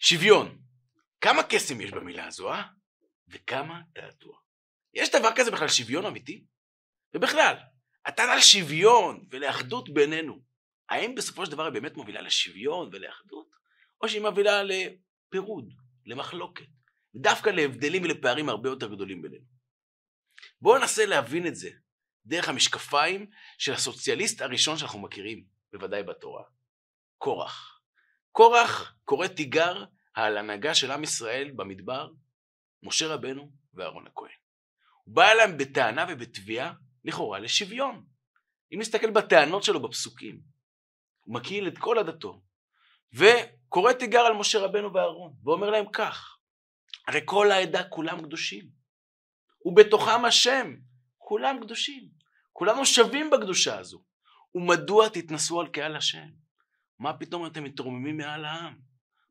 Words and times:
שוויון. 0.00 0.58
כמה 1.20 1.42
קסם 1.42 1.80
יש 1.80 1.90
במילה 1.90 2.26
הזו, 2.26 2.52
אה? 2.52 2.62
וכמה 3.28 3.80
תעתוע. 3.94 4.38
יש 4.94 5.10
דבר 5.10 5.28
כזה 5.36 5.50
בכלל 5.50 5.68
שוויון 5.68 6.06
אמיתי? 6.06 6.44
ובכלל, 7.14 7.56
הטענה 8.06 8.32
על 8.32 8.40
שוויון 8.40 9.26
ולאחדות 9.30 9.94
בינינו, 9.94 10.42
האם 10.88 11.14
בסופו 11.14 11.46
של 11.46 11.52
דבר 11.52 11.64
היא 11.64 11.72
באמת 11.72 11.96
מובילה 11.96 12.20
לשוויון 12.20 12.90
ולאחדות? 12.92 13.50
או 14.02 14.08
שהיא 14.08 14.22
מובילה 14.22 14.62
לפירוד, 14.62 15.72
למחלוקת, 16.06 16.66
דווקא 17.14 17.50
להבדלים 17.50 18.02
ולפערים 18.02 18.48
הרבה 18.48 18.68
יותר 18.68 18.94
גדולים 18.94 19.22
בינינו. 19.22 19.44
בואו 20.60 20.78
ננסה 20.78 21.06
להבין 21.06 21.46
את 21.46 21.56
זה 21.56 21.70
דרך 22.26 22.48
המשקפיים 22.48 23.30
של 23.58 23.72
הסוציאליסט 23.72 24.40
הראשון 24.40 24.78
שאנחנו 24.78 24.98
מכירים, 24.98 25.44
בוודאי 25.72 26.02
בתורה, 26.02 26.42
קורח. 27.18 27.79
קורח 28.32 28.94
קורא 29.04 29.26
תיגר 29.26 29.84
על 30.14 30.38
הנהגה 30.38 30.74
של 30.74 30.90
עם 30.90 31.02
ישראל 31.02 31.50
במדבר, 31.50 32.08
משה 32.82 33.06
רבנו 33.06 33.50
ואהרון 33.74 34.06
הכהן. 34.06 34.30
הוא 35.04 35.14
בא 35.14 35.30
אליהם 35.30 35.58
בטענה 35.58 36.06
ובתביעה, 36.08 36.72
לכאורה, 37.04 37.38
לשוויון. 37.38 38.04
אם 38.74 38.78
נסתכל 38.80 39.10
בטענות 39.10 39.64
שלו 39.64 39.82
בפסוקים, 39.82 40.40
הוא 41.20 41.34
מקהיל 41.34 41.68
את 41.68 41.78
כל 41.78 41.98
עדתו, 41.98 42.42
וקורא 43.12 43.92
תיגר 43.92 44.20
על 44.20 44.32
משה 44.32 44.58
רבנו 44.58 44.94
ואהרון, 44.94 45.34
ואומר 45.44 45.70
להם 45.70 45.84
כך, 45.92 46.36
הרי 47.06 47.20
כל 47.24 47.50
העדה 47.50 47.84
כולם 47.84 48.22
קדושים, 48.22 48.68
ובתוכם 49.64 50.24
השם, 50.24 50.76
כולם 51.18 51.58
קדושים, 51.62 52.08
כולנו 52.52 52.86
שווים 52.86 53.30
בקדושה 53.30 53.78
הזו, 53.78 54.04
ומדוע 54.54 55.08
תתנסו 55.08 55.60
על 55.60 55.68
קהל 55.68 55.96
השם? 55.96 56.28
מה 57.00 57.18
פתאום 57.18 57.46
אתם 57.46 57.64
מתרוממים 57.64 58.16
מעל 58.16 58.44
העם? 58.44 58.78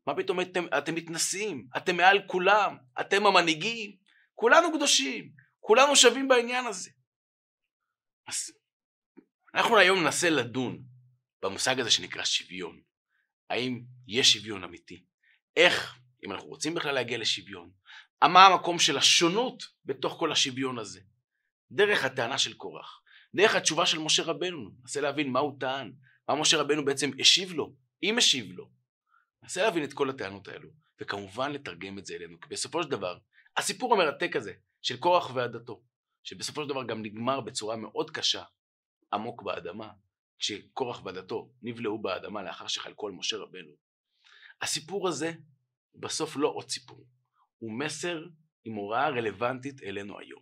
מה 0.07 0.15
פתאום 0.15 0.41
אתם, 0.41 0.65
אתם 0.77 0.95
מתנשאים? 0.95 1.67
אתם 1.77 1.97
מעל 1.97 2.21
כולם? 2.27 2.77
אתם 3.01 3.25
המנהיגים? 3.25 3.95
כולנו 4.35 4.67
קדושים, 4.73 5.31
כולנו 5.59 5.95
שווים 5.95 6.27
בעניין 6.27 6.65
הזה. 6.65 6.89
אז 8.27 8.51
אנחנו 9.55 9.77
היום 9.77 10.03
ננסה 10.03 10.29
לדון 10.29 10.83
במושג 11.41 11.79
הזה 11.79 11.91
שנקרא 11.91 12.23
שוויון. 12.23 12.81
האם 13.49 13.81
יש 14.07 14.33
שוויון 14.33 14.63
אמיתי? 14.63 15.05
איך, 15.55 15.99
אם 16.25 16.31
אנחנו 16.31 16.47
רוצים 16.47 16.73
בכלל 16.73 16.93
להגיע 16.93 17.17
לשוויון, 17.17 17.71
מה 18.23 18.45
המקום 18.45 18.79
של 18.79 18.97
השונות 18.97 19.63
בתוך 19.85 20.19
כל 20.19 20.31
השוויון 20.31 20.79
הזה? 20.79 20.99
דרך 21.71 22.03
הטענה 22.03 22.37
של 22.37 22.53
קורח, 22.53 23.01
דרך 23.35 23.55
התשובה 23.55 23.85
של 23.85 23.99
משה 23.99 24.23
רבנו, 24.23 24.69
ננסה 24.81 25.01
להבין 25.01 25.31
מה 25.31 25.39
הוא 25.39 25.59
טען, 25.59 25.93
מה 26.29 26.35
משה 26.35 26.57
רבנו 26.57 26.85
בעצם 26.85 27.09
השיב 27.19 27.51
לו, 27.51 27.75
אם 28.03 28.17
השיב 28.17 28.51
לו. 28.51 28.69
ננסה 29.43 29.61
להבין 29.63 29.83
את 29.83 29.93
כל 29.93 30.09
הטענות 30.09 30.47
האלו, 30.47 30.69
וכמובן 31.01 31.51
לתרגם 31.51 31.99
את 31.99 32.05
זה 32.05 32.15
אלינו, 32.15 32.39
כי 32.39 32.49
בסופו 32.49 32.83
של 32.83 32.89
דבר, 32.89 33.17
הסיפור 33.57 33.93
המרתק 33.93 34.35
הזה 34.35 34.53
של 34.81 34.97
קורח 34.97 35.31
ועדתו, 35.35 35.83
שבסופו 36.23 36.63
של 36.63 36.69
דבר 36.69 36.83
גם 36.83 37.01
נגמר 37.01 37.41
בצורה 37.41 37.75
מאוד 37.75 38.11
קשה, 38.11 38.43
עמוק 39.13 39.41
באדמה, 39.43 39.91
כשקורח 40.39 41.05
ועדתו 41.05 41.51
נבלעו 41.61 42.01
באדמה 42.01 42.43
לאחר 42.43 42.67
שחלקו 42.67 43.07
על 43.07 43.13
משה 43.13 43.37
רבנו. 43.37 43.71
הסיפור 44.61 45.07
הזה 45.07 45.33
בסוף 45.95 46.35
לא 46.35 46.47
עוד 46.47 46.69
סיפור, 46.69 47.07
הוא 47.57 47.79
מסר 47.79 48.25
עם 48.65 48.73
הוראה 48.73 49.09
רלוונטית 49.09 49.83
אלינו 49.83 50.19
היום. 50.19 50.41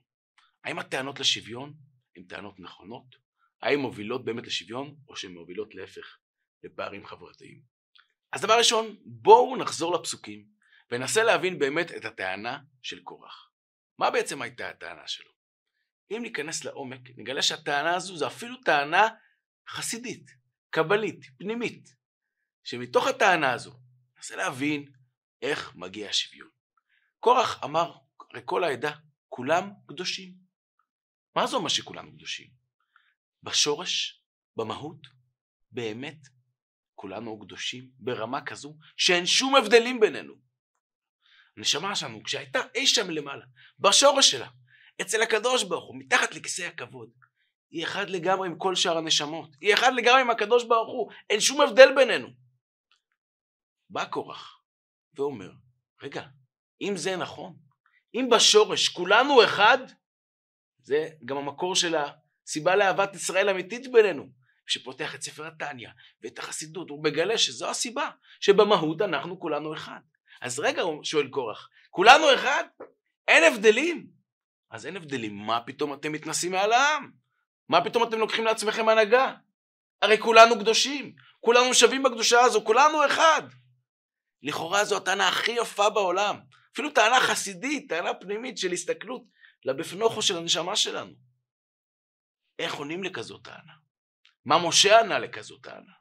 האם 0.64 0.80
הטענות 0.80 1.20
לשוויון 1.20 1.74
הן 2.16 2.24
טענות 2.24 2.60
נכונות? 2.60 3.27
האם 3.62 3.80
מובילות 3.80 4.26
באמת 4.26 4.48
לשוויון, 4.48 4.96
או 5.08 5.16
שהן 5.16 5.32
מובילות 5.32 5.76
להפך, 5.76 6.18
לפערים 6.64 7.06
חברתיים? 7.06 7.62
אז 8.32 8.42
דבר 8.42 8.58
ראשון, 8.58 8.96
בואו 9.06 9.58
נחזור 9.58 9.96
לפסוקים 9.96 10.48
וננסה 10.92 11.24
להבין 11.24 11.60
באמת 11.60 11.92
את 11.92 12.06
הטענה 12.06 12.60
של 12.82 13.04
קורח. 13.04 13.52
מה 14.00 14.12
בעצם 14.12 14.42
הייתה 14.42 14.70
הטענה 14.70 15.08
שלו? 15.08 15.32
אם 16.12 16.22
ניכנס 16.22 16.64
לעומק, 16.64 17.00
נגלה 17.18 17.42
שהטענה 17.42 17.96
הזו 17.96 18.18
זו 18.18 18.28
אפילו 18.28 18.56
טענה 18.66 19.08
חסידית, 19.70 20.32
קבלית, 20.70 21.26
פנימית, 21.38 21.96
שמתוך 22.64 23.08
הטענה 23.08 23.54
הזו 23.54 23.80
ננסה 24.16 24.36
להבין 24.36 24.92
איך 25.42 25.76
מגיע 25.76 26.10
השוויון. 26.10 26.50
קורח 27.20 27.64
אמר, 27.64 27.94
הרי 28.32 28.42
כל 28.46 28.64
העדה, 28.64 28.92
כולם 29.30 29.72
קדושים. 29.88 30.34
מה 31.36 31.48
זה 31.48 31.56
אומר 31.56 31.70
שכולם 31.70 32.12
קדושים? 32.12 32.57
בשורש, 33.48 34.22
במהות, 34.56 35.08
באמת, 35.72 36.18
כולנו 36.96 37.40
קדושים 37.40 37.92
ברמה 38.00 38.46
כזו 38.46 38.78
שאין 38.98 39.26
שום 39.26 39.56
הבדלים 39.56 40.00
בינינו. 40.00 40.34
הנשמה 41.58 41.96
שלנו, 41.96 42.24
כשהייתה 42.24 42.60
אי 42.76 42.88
שם 42.88 43.10
למעלה, 43.10 43.46
בשורש 43.80 44.32
שלה, 44.32 44.50
אצל 45.02 45.22
הקדוש 45.22 45.64
ברוך 45.64 45.86
הוא, 45.86 46.00
מתחת 46.00 46.36
לכיסא 46.36 46.62
הכבוד, 46.62 47.10
היא 47.72 47.84
אחד 47.84 48.10
לגמרי 48.10 48.48
עם 48.48 48.58
כל 48.58 48.76
שאר 48.76 48.98
הנשמות. 48.98 49.56
היא 49.62 49.74
אחד 49.74 49.92
לגמרי 49.96 50.22
עם 50.22 50.30
הקדוש 50.30 50.64
ברוך 50.64 50.90
הוא. 50.90 51.12
אין 51.30 51.40
שום 51.40 51.62
הבדל 51.62 51.96
בינינו. 51.96 52.28
בא 53.90 54.06
קורח 54.06 54.62
ואומר, 55.14 55.52
רגע, 56.02 56.28
אם 56.82 56.94
זה 56.98 57.16
נכון, 57.16 57.56
אם 58.14 58.30
בשורש 58.32 58.88
כולנו 58.88 59.44
אחד, 59.44 59.78
זה 60.78 61.10
גם 61.26 61.38
המקור 61.38 61.76
של 61.76 61.96
הסיבה 62.48 62.76
לאהבת 62.76 63.16
ישראל 63.16 63.50
אמיתית 63.50 63.92
בינינו. 63.92 64.30
שפותח 64.68 65.16
את 65.16 65.22
ספר 65.22 65.48
התניא 65.48 65.90
ואת 66.22 66.40
החסידות, 66.40 66.90
הוא 66.90 67.04
מגלה 67.04 67.38
שזו 67.38 67.70
הסיבה, 67.70 68.10
שבמהות 68.40 69.02
אנחנו 69.02 69.40
כולנו 69.40 69.74
אחד. 69.74 70.00
אז 70.42 70.60
רגע, 70.60 70.82
הוא 70.82 71.04
שואל 71.04 71.28
קורח, 71.28 71.70
כולנו 71.90 72.34
אחד? 72.34 72.64
אין 73.28 73.54
הבדלים. 73.54 74.08
אז 74.72 74.86
אין 74.86 74.96
הבדלים, 74.96 75.38
מה 75.38 75.62
פתאום 75.62 75.94
אתם 75.94 76.12
מתנסים 76.12 76.52
מעל 76.52 76.72
העם? 76.72 77.12
מה 77.70 77.84
פתאום 77.84 78.04
אתם 78.04 78.20
לוקחים 78.20 78.46
לעצמכם 78.46 78.90
הנהגה? 78.90 79.34
הרי 80.02 80.18
כולנו 80.18 80.60
קדושים, 80.60 81.16
כולנו 81.40 81.74
שווים 81.74 82.04
בקדושה 82.04 82.40
הזו, 82.40 82.66
כולנו 82.66 83.06
אחד. 83.06 83.42
לכאורה 84.44 84.86
זו 84.86 84.98
הטענה 84.98 85.28
הכי 85.28 85.52
יפה 85.52 85.90
בעולם, 85.90 86.40
אפילו 86.74 86.90
טענה 86.90 87.20
חסידית, 87.20 87.90
טענה 87.90 88.14
פנימית 88.14 88.58
של 88.58 88.72
הסתכלות 88.72 89.24
לבפנוכו 89.66 90.22
של 90.22 90.38
הנשמה 90.38 90.76
שלנו. 90.76 91.27
איך 92.60 92.74
עונים 92.74 93.04
לכזאת 93.04 93.44
טענה? 93.44 93.74
מה 94.46 94.68
משה 94.68 95.00
ענה 95.00 95.20
לכזאת 95.20 95.64
טענה? 95.64 95.94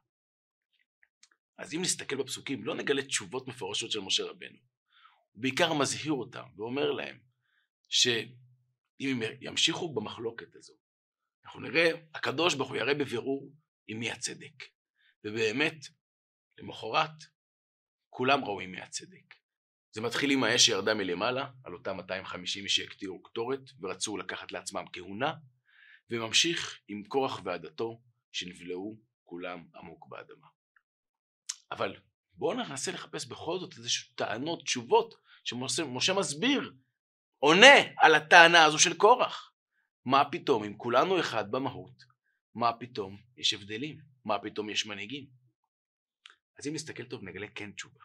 אז 1.58 1.74
אם 1.74 1.82
נסתכל 1.82 2.16
בפסוקים, 2.16 2.64
לא 2.64 2.74
נגלה 2.74 3.02
תשובות 3.02 3.48
מפורשות 3.48 3.90
של 3.90 4.00
משה 4.00 4.24
רבנו. 4.24 4.58
הוא 5.32 5.42
בעיקר 5.42 5.72
מזהיר 5.72 6.12
אותם 6.12 6.44
ואומר 6.56 6.92
להם 6.92 7.18
שאם 7.88 9.22
הם 9.22 9.22
ימשיכו 9.40 9.94
במחלוקת 9.94 10.56
הזו, 10.56 10.74
אנחנו 11.44 11.60
נראה, 11.60 11.90
הקדוש 12.14 12.54
ברוך 12.54 12.68
הוא 12.68 12.76
יראה 12.76 12.94
בבירור 12.94 13.52
עם 13.88 13.98
מי 13.98 14.10
הצדק. 14.10 14.64
ובאמת, 15.24 15.76
למחרת, 16.58 17.24
כולם 18.10 18.44
ראו 18.44 18.60
עם 18.60 18.70
מי 18.70 18.80
הצדק. 18.80 19.34
זה 19.92 20.00
מתחיל 20.00 20.30
עם 20.30 20.44
האש 20.44 20.66
שירדה 20.66 20.94
מלמעלה, 20.94 21.50
על 21.64 21.74
אותם 21.74 21.96
250 21.96 22.64
איש 22.64 22.76
שהקטירו 22.76 23.22
קטורת 23.22 23.60
ורצו 23.80 24.16
לקחת 24.16 24.52
לעצמם 24.52 24.84
כהונה, 24.92 25.34
וממשיך 26.10 26.80
עם 26.88 27.04
קורח 27.04 27.40
ועדתו 27.44 28.00
שנבלעו 28.32 28.96
כולם 29.24 29.64
עמוק 29.74 30.06
באדמה. 30.08 30.46
אבל 31.70 31.96
בואו 32.34 32.54
ננסה 32.54 32.92
לחפש 32.92 33.26
בכל 33.26 33.58
זאת 33.58 33.78
איזשהו 33.78 34.14
טענות, 34.14 34.62
תשובות, 34.62 35.14
שמשה 35.44 36.14
מסביר, 36.14 36.72
עונה 37.38 37.74
על 37.96 38.14
הטענה 38.14 38.64
הזו 38.64 38.78
של 38.78 38.96
קורח. 38.96 39.52
מה 40.04 40.24
פתאום, 40.30 40.64
אם 40.64 40.76
כולנו 40.76 41.20
אחד 41.20 41.50
במהות, 41.50 42.04
מה 42.54 42.72
פתאום 42.72 43.18
יש 43.36 43.54
הבדלים? 43.54 44.00
מה 44.24 44.38
פתאום 44.38 44.70
יש 44.70 44.86
מנהיגים? 44.86 45.26
אז 46.58 46.66
אם 46.66 46.74
נסתכל 46.74 47.04
טוב 47.04 47.22
נגלה 47.24 47.46
כן 47.54 47.72
תשובה. 47.72 48.00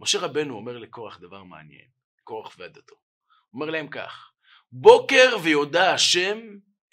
משה 0.00 0.18
רבנו 0.18 0.54
אומר 0.54 0.78
לקורח 0.78 1.18
דבר 1.18 1.44
מעניין, 1.44 1.88
קורח 2.24 2.56
ועדתו. 2.58 2.96
אומר 3.54 3.66
להם 3.66 3.88
כך, 3.88 4.32
בוקר 4.72 5.36
ויודע 5.42 5.94
השם 5.94 6.38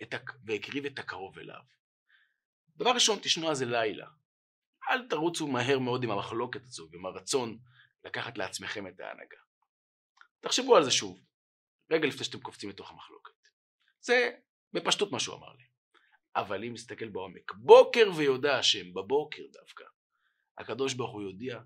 את 0.03 0.13
הק... 0.13 0.31
והקריב 0.45 0.85
את 0.85 0.99
הקרוב 0.99 1.39
אליו. 1.39 1.61
דבר 2.75 2.89
ראשון, 2.89 3.19
תשנו 3.21 3.49
על 3.49 3.55
זה 3.55 3.65
לילה. 3.65 4.07
אל 4.89 5.07
תרוצו 5.07 5.47
מהר 5.47 5.79
מאוד 5.79 6.03
עם 6.03 6.11
המחלוקת 6.11 6.63
הזו 6.63 6.87
ועם 6.91 7.05
הרצון 7.05 7.59
לקחת 8.03 8.37
לעצמכם 8.37 8.87
את 8.87 8.99
ההנהגה. 8.99 9.37
תחשבו 10.39 10.75
על 10.75 10.83
זה 10.83 10.91
שוב, 10.91 11.25
רגע 11.91 12.07
לפני 12.07 12.23
שאתם 12.23 12.39
קופצים 12.39 12.69
לתוך 12.69 12.91
המחלוקת. 12.91 13.33
זה 14.01 14.31
בפשטות 14.73 15.11
מה 15.11 15.19
שהוא 15.19 15.35
אמר 15.35 15.53
לי. 15.53 15.63
אבל 16.35 16.63
אם 16.63 16.73
נסתכל 16.73 17.09
בעומק, 17.09 17.53
בוקר 17.53 18.09
ויודע 18.17 18.57
השם, 18.57 18.93
בבוקר 18.93 19.43
דווקא, 19.51 19.83
הקדוש 20.57 20.93
ברוך 20.93 21.11
הוא 21.11 21.21
יודיע 21.21 21.59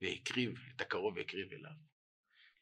והקריב 0.00 0.58
את 0.76 0.80
הקרוב 0.80 1.16
והקריב 1.16 1.52
אליו. 1.52 1.70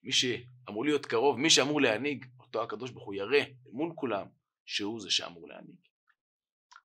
מי 0.03 0.13
שאמור 0.13 0.85
להיות 0.85 1.07
קרוב, 1.07 1.39
מי 1.39 1.51
שאמור 1.51 1.81
להנהיג, 1.81 2.27
אותו 2.41 2.63
הקדוש 2.63 2.91
ברוך 2.91 3.05
הוא 3.05 3.15
יראה 3.15 3.45
מול 3.73 3.93
כולם 3.95 4.27
שהוא 4.67 5.01
זה 5.01 5.11
שאמור 5.11 5.49
להנהיג. 5.49 5.79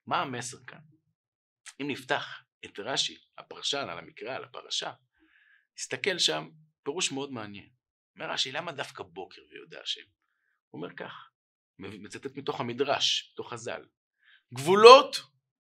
מה 0.06 0.22
המסר 0.22 0.58
כאן? 0.68 0.82
אם 1.82 1.88
נפתח 1.88 2.44
את 2.66 2.80
רש"י, 2.80 3.18
הפרשן, 3.38 3.88
על 3.90 4.00
המקרא, 4.00 4.36
על 4.36 4.44
הפרשה, 4.44 4.94
תסתכל 5.74 6.20
שם, 6.20 6.50
פירוש 6.84 7.12
מאוד 7.12 7.32
מעניין. 7.32 7.70
אומר 8.16 8.32
רש"י, 8.32 8.52
למה 8.52 8.72
דווקא 8.72 9.04
בוקר 9.04 9.42
ויודע 9.50 9.82
השם? 9.82 10.02
הוא 10.70 10.82
אומר 10.82 10.96
כך, 10.96 11.30
מצטט 11.80 12.36
מתוך 12.36 12.60
המדרש, 12.60 13.32
מתוך 13.34 13.54
חז"ל. 13.54 13.86
גבולות 14.54 15.16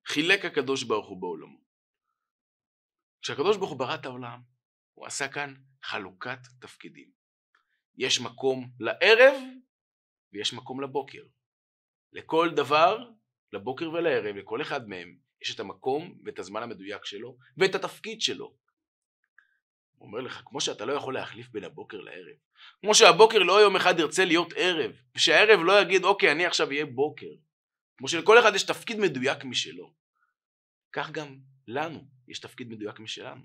חילק 0.08 0.46
הקדוש 0.46 0.84
ברוך 0.84 1.08
הוא 1.08 1.22
בעולמו. 1.22 1.62
כשהקדוש 3.22 3.58
ברוך 3.58 3.70
הוא 3.70 3.80
ברא 3.80 3.96
את 3.96 4.06
העולם, 4.06 4.42
הוא 4.94 5.08
עשה 5.08 5.28
כאן 5.28 5.54
חלוקת 5.84 6.40
תפקידים. 6.60 7.12
יש 7.98 8.20
מקום 8.20 8.72
לערב 8.80 9.34
ויש 10.34 10.54
מקום 10.54 10.82
לבוקר. 10.82 11.24
לכל 12.14 12.50
דבר, 12.56 13.10
לבוקר 13.54 13.92
ולערב, 13.92 14.36
לכל 14.36 14.62
אחד 14.62 14.90
מהם, 14.90 15.16
יש 15.42 15.56
את 15.56 15.60
המקום 15.60 16.18
ואת 16.26 16.40
הזמן 16.40 16.64
המדויק 16.64 17.06
שלו 17.06 17.38
ואת 17.58 17.76
התפקיד 17.76 18.22
שלו. 18.22 18.56
הוא 19.92 20.08
אומר 20.08 20.20
לך, 20.20 20.42
כמו 20.46 20.62
שאתה 20.62 20.86
לא 20.86 20.94
יכול 20.94 21.14
להחליף 21.14 21.50
בין 21.50 21.64
הבוקר 21.64 22.02
לערב, 22.02 22.36
כמו 22.82 22.96
שהבוקר 22.96 23.40
לא 23.40 23.62
יום 23.62 23.76
אחד 23.76 24.00
ירצה 24.00 24.26
להיות 24.26 24.54
ערב, 24.56 24.92
ושהערב 25.16 25.60
לא 25.60 25.82
יגיד, 25.82 26.04
אוקיי, 26.04 26.32
אני 26.32 26.46
עכשיו 26.46 26.68
אהיה 26.68 26.86
בוקר. 26.86 27.32
כמו 27.98 28.08
שלכל 28.08 28.40
אחד 28.40 28.56
יש 28.56 28.64
תפקיד 28.64 29.00
מדויק 29.00 29.44
משלו. 29.44 29.94
כך 30.94 31.12
גם 31.12 31.40
לנו 31.68 32.04
יש 32.28 32.40
תפקיד 32.40 32.70
מדויק 32.70 33.00
משלנו. 33.00 33.42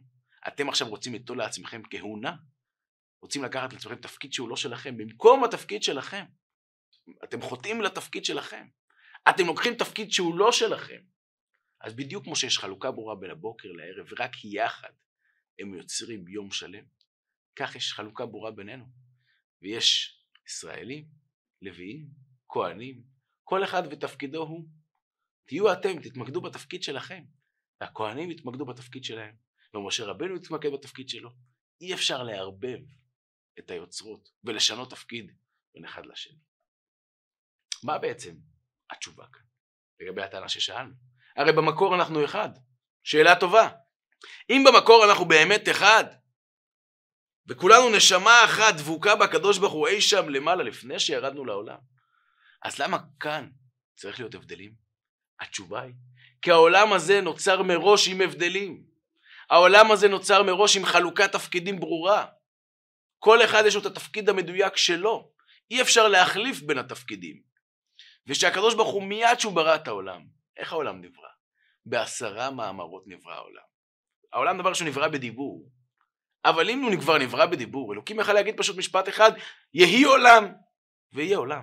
אתם 0.48 0.68
עכשיו 0.68 0.88
רוצים 0.88 1.12
ליטול 1.12 1.38
לעצמכם 1.38 1.82
כהונה? 1.90 2.36
רוצים 3.22 3.44
לקחת 3.44 3.72
לעצמכם 3.72 3.96
תפקיד 3.96 4.32
שהוא 4.32 4.48
לא 4.48 4.56
שלכם, 4.56 4.96
במקום 4.96 5.44
התפקיד 5.44 5.82
שלכם. 5.82 6.24
אתם 7.24 7.42
חוטאים 7.42 7.80
לתפקיד 7.80 8.24
שלכם. 8.24 8.68
אתם 9.28 9.46
לוקחים 9.46 9.74
תפקיד 9.74 10.12
שהוא 10.12 10.38
לא 10.38 10.52
שלכם. 10.52 11.00
אז 11.80 11.94
בדיוק 11.94 12.24
כמו 12.24 12.36
שיש 12.36 12.58
חלוקה 12.58 12.90
ברורה 12.90 13.14
בין 13.14 13.30
הבוקר 13.30 13.68
לערב, 13.72 14.06
רק 14.18 14.44
יחד 14.44 14.92
הם 15.58 15.74
יוצרים 15.74 16.28
יום 16.28 16.50
שלם, 16.50 16.84
כך 17.56 17.76
יש 17.76 17.92
חלוקה 17.92 18.26
ברורה 18.26 18.50
בינינו. 18.50 18.84
ויש 19.62 20.18
ישראלים, 20.46 21.08
לוויים, 21.62 22.08
כהנים, 22.48 23.02
כל 23.44 23.64
אחד 23.64 23.82
ותפקידו 23.90 24.42
הוא. 24.42 24.68
תהיו 25.46 25.72
אתם, 25.72 26.02
תתמקדו 26.02 26.40
בתפקיד 26.40 26.82
שלכם. 26.82 27.24
והכהנים 27.80 28.30
יתמקדו 28.30 28.66
בתפקיד 28.66 29.04
שלהם, 29.04 29.36
ומשה 29.74 30.04
רבנו 30.04 30.36
יתמקד 30.36 30.68
בתפקיד 30.72 31.08
שלו. 31.08 31.30
אי 31.80 31.94
אפשר 31.94 32.22
לערבב 32.22 32.78
את 33.58 33.70
היוצרות 33.70 34.28
ולשנות 34.44 34.90
תפקיד 34.90 35.32
בין 35.74 35.84
אחד 35.84 36.06
לשני. 36.06 36.38
מה 37.84 37.98
בעצם 37.98 38.34
התשובה 38.90 39.24
כאן 39.32 39.42
לגבי 40.00 40.22
הטענה 40.22 40.48
ששאלנו? 40.48 40.94
הרי 41.36 41.52
במקור 41.52 41.94
אנחנו 41.94 42.24
אחד. 42.24 42.50
שאלה 43.06 43.36
טובה. 43.40 43.68
אם 44.50 44.64
במקור 44.66 45.04
אנחנו 45.04 45.24
באמת 45.24 45.68
אחד, 45.68 46.04
וכולנו 47.48 47.90
נשמה 47.96 48.44
אחת 48.44 48.74
דבוקה 48.74 49.16
בקדוש 49.16 49.58
ברוך 49.58 49.72
הוא 49.72 49.88
אי 49.88 50.00
שם 50.00 50.28
למעלה 50.28 50.62
לפני 50.62 50.98
שירדנו 50.98 51.44
לעולם, 51.44 51.78
אז 52.62 52.78
למה 52.78 52.98
כאן 53.20 53.48
צריך 53.96 54.18
להיות 54.20 54.34
הבדלים? 54.34 54.74
התשובה 55.40 55.82
היא, 55.82 55.94
כי 56.42 56.50
העולם 56.50 56.92
הזה 56.92 57.20
נוצר 57.20 57.62
מראש 57.62 58.08
עם 58.08 58.20
הבדלים. 58.20 58.84
העולם 59.50 59.90
הזה 59.92 60.08
נוצר 60.08 60.42
מראש 60.42 60.76
עם 60.76 60.84
חלוקת 60.84 61.32
תפקידים 61.32 61.80
ברורה. 61.80 62.26
כל 63.18 63.44
אחד 63.44 63.62
יש 63.66 63.74
לו 63.74 63.80
את 63.80 63.86
התפקיד 63.86 64.28
המדויק 64.28 64.76
שלו. 64.76 65.32
אי 65.70 65.82
אפשר 65.82 66.08
להחליף 66.08 66.60
בין 66.60 66.78
התפקידים. 66.78 67.42
ושהקדוש 68.26 68.74
ברוך 68.74 68.92
הוא 68.92 69.02
מיד 69.02 69.40
שהוא 69.40 69.52
ברא 69.52 69.74
את 69.74 69.88
העולם, 69.88 70.26
איך 70.56 70.72
העולם 70.72 71.00
נברא? 71.00 71.28
בעשרה 71.86 72.50
מאמרות 72.50 73.02
נברא 73.06 73.34
העולם. 73.34 73.62
העולם 74.32 74.58
דבר 74.58 74.74
שהוא 74.74 74.88
נברא 74.88 75.08
בדיבור. 75.08 75.70
אבל 76.44 76.70
אם 76.70 76.82
הוא 76.82 77.00
כבר 77.00 77.18
נברא 77.18 77.46
בדיבור, 77.46 77.92
אלוקים 77.92 78.20
יכול 78.20 78.34
להגיד 78.34 78.54
פשוט 78.58 78.76
משפט 78.76 79.08
אחד, 79.08 79.32
יהי 79.74 80.04
עולם, 80.04 80.44
ויהיה 81.12 81.38
עולם. 81.38 81.62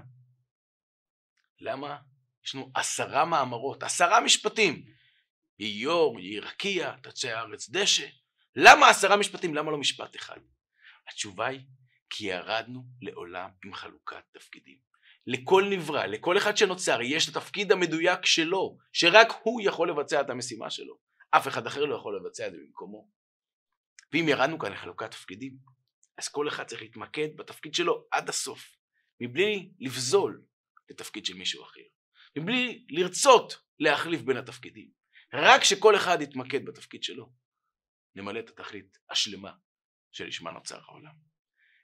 למה? 1.60 1.98
יש 2.46 2.56
לנו 2.56 2.72
עשרה 2.76 3.26
מאמרות, 3.26 3.84
עשרה 3.84 4.20
משפטים. 4.20 4.86
איור, 5.60 6.20
יהי 6.20 6.40
רקיע, 6.40 6.96
תצא 7.04 7.28
הארץ 7.28 7.70
דשא. 7.70 8.08
למה 8.56 8.90
עשרה 8.90 9.18
משפטים? 9.18 9.56
למה 9.56 9.72
לא 9.72 9.78
משפט 9.78 10.16
אחד? 10.16 10.38
התשובה 11.08 11.48
היא, 11.48 11.62
כי 12.10 12.26
ירדנו 12.26 12.84
לעולם 13.02 13.50
עם 13.66 13.74
חלוקת 13.74 14.24
תפקידים. 14.32 14.93
לכל 15.28 15.64
נברא, 15.70 16.06
לכל 16.06 16.38
אחד 16.38 16.58
שנוצר, 16.58 17.02
יש 17.02 17.30
את 17.30 17.36
התפקיד 17.36 17.72
המדויק 17.72 18.26
שלו, 18.26 18.78
שרק 18.94 19.28
הוא 19.44 19.62
יכול 19.64 19.90
לבצע 19.90 20.22
את 20.22 20.30
המשימה 20.30 20.70
שלו. 20.70 20.98
אף 21.32 21.48
אחד 21.48 21.68
אחר 21.68 21.86
לא 21.86 21.96
יכול 21.96 22.18
לבצע 22.18 22.48
את 22.48 22.52
זה 22.52 22.58
במקומו. 22.58 23.10
ואם 24.14 24.30
ירדנו 24.30 24.60
כאן 24.60 24.72
לחלוקת 24.72 25.12
תפקידים, 25.12 25.58
אז 26.18 26.28
כל 26.28 26.48
אחד 26.48 26.64
צריך 26.64 26.82
להתמקד 26.82 27.28
בתפקיד 27.36 27.74
שלו 27.74 28.08
עד 28.12 28.30
הסוף, 28.30 28.76
מבלי 29.20 29.72
לבזול 29.80 30.44
לתפקיד 30.90 31.26
של 31.26 31.34
מישהו 31.34 31.64
אחר, 31.64 31.82
מבלי 32.38 32.86
לרצות 32.90 33.62
להחליף 33.80 34.22
בין 34.22 34.38
התפקידים. 34.38 34.90
רק 35.34 35.62
כשכל 35.62 35.96
אחד 35.96 36.22
יתמקד 36.22 36.66
בתפקיד 36.66 37.04
שלו, 37.04 37.34
נמלא 38.16 38.40
את 38.40 38.50
התכלית 38.50 38.98
השלמה 39.10 39.52
שלשמה 40.12 40.52
נוצר 40.52 40.80
העולם. 40.82 41.14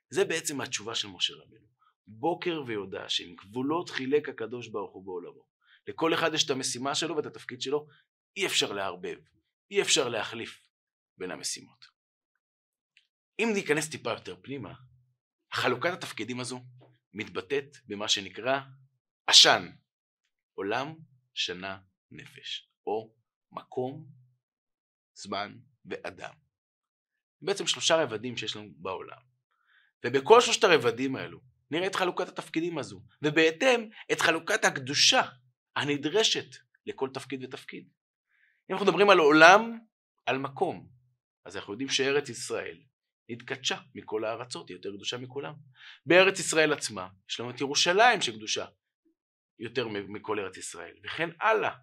זה 0.09 0.25
בעצם 0.25 0.61
התשובה 0.61 0.95
של 0.95 1.07
משה 1.07 1.33
רבנו. 1.33 1.67
בוקר 2.11 2.63
ויודע 2.67 3.09
שעם 3.09 3.35
גבולות 3.35 3.89
חילק 3.89 4.29
הקדוש 4.29 4.67
ברוך 4.67 4.93
הוא 4.93 5.05
בעולמו. 5.05 5.45
לכל 5.87 6.13
אחד 6.13 6.33
יש 6.33 6.45
את 6.45 6.49
המשימה 6.49 6.95
שלו 6.95 7.15
ואת 7.15 7.25
התפקיד 7.25 7.61
שלו, 7.61 7.87
אי 8.37 8.45
אפשר 8.45 8.71
לערבב, 8.71 9.17
אי 9.71 9.81
אפשר 9.81 10.09
להחליף 10.09 10.61
בין 11.17 11.31
המשימות. 11.31 11.85
אם 13.39 13.49
ניכנס 13.53 13.89
טיפה 13.89 14.11
יותר 14.11 14.35
פנימה, 14.41 14.73
חלוקת 15.53 15.89
התפקידים 15.93 16.39
הזו 16.39 16.61
מתבטאת 17.13 17.77
במה 17.85 18.07
שנקרא 18.07 18.59
עשן, 19.27 19.71
עולם, 20.53 20.95
שנה, 21.33 21.79
נפש, 22.11 22.69
או 22.87 23.13
מקום, 23.51 24.07
זמן 25.13 25.57
ואדם. 25.85 26.33
בעצם 27.41 27.67
שלושה 27.67 28.03
רבדים 28.03 28.37
שיש 28.37 28.55
לנו 28.55 28.69
בעולם. 28.75 29.21
ובכל 30.05 30.41
שלושת 30.41 30.63
הרבדים 30.63 31.15
האלו 31.15 31.48
נראה 31.71 31.87
את 31.87 31.95
חלוקת 31.95 32.27
התפקידים 32.27 32.77
הזו, 32.77 33.01
ובהתאם 33.21 33.89
את 34.11 34.21
חלוקת 34.21 34.65
הקדושה 34.65 35.21
הנדרשת 35.75 36.55
לכל 36.85 37.09
תפקיד 37.13 37.43
ותפקיד. 37.43 37.89
אם 38.69 38.75
אנחנו 38.75 38.85
מדברים 38.85 39.09
על 39.09 39.19
עולם, 39.19 39.79
על 40.25 40.37
מקום, 40.37 40.87
אז 41.45 41.57
אנחנו 41.57 41.73
יודעים 41.73 41.89
שארץ 41.89 42.29
ישראל 42.29 42.77
נתקדשה 43.29 43.77
מכל 43.95 44.25
הארצות, 44.25 44.69
היא 44.69 44.77
יותר 44.77 44.89
קדושה 44.95 45.17
מכולם. 45.17 45.53
בארץ 46.05 46.39
ישראל 46.39 46.73
עצמה 46.73 47.07
יש 47.29 47.39
לנו 47.39 47.49
את 47.49 47.61
ירושלים 47.61 48.21
שקדושה 48.21 48.65
יותר 49.59 49.87
מכל 49.87 50.39
ארץ 50.39 50.57
ישראל, 50.57 50.95
וכן 51.03 51.29
הלאה. 51.41 51.75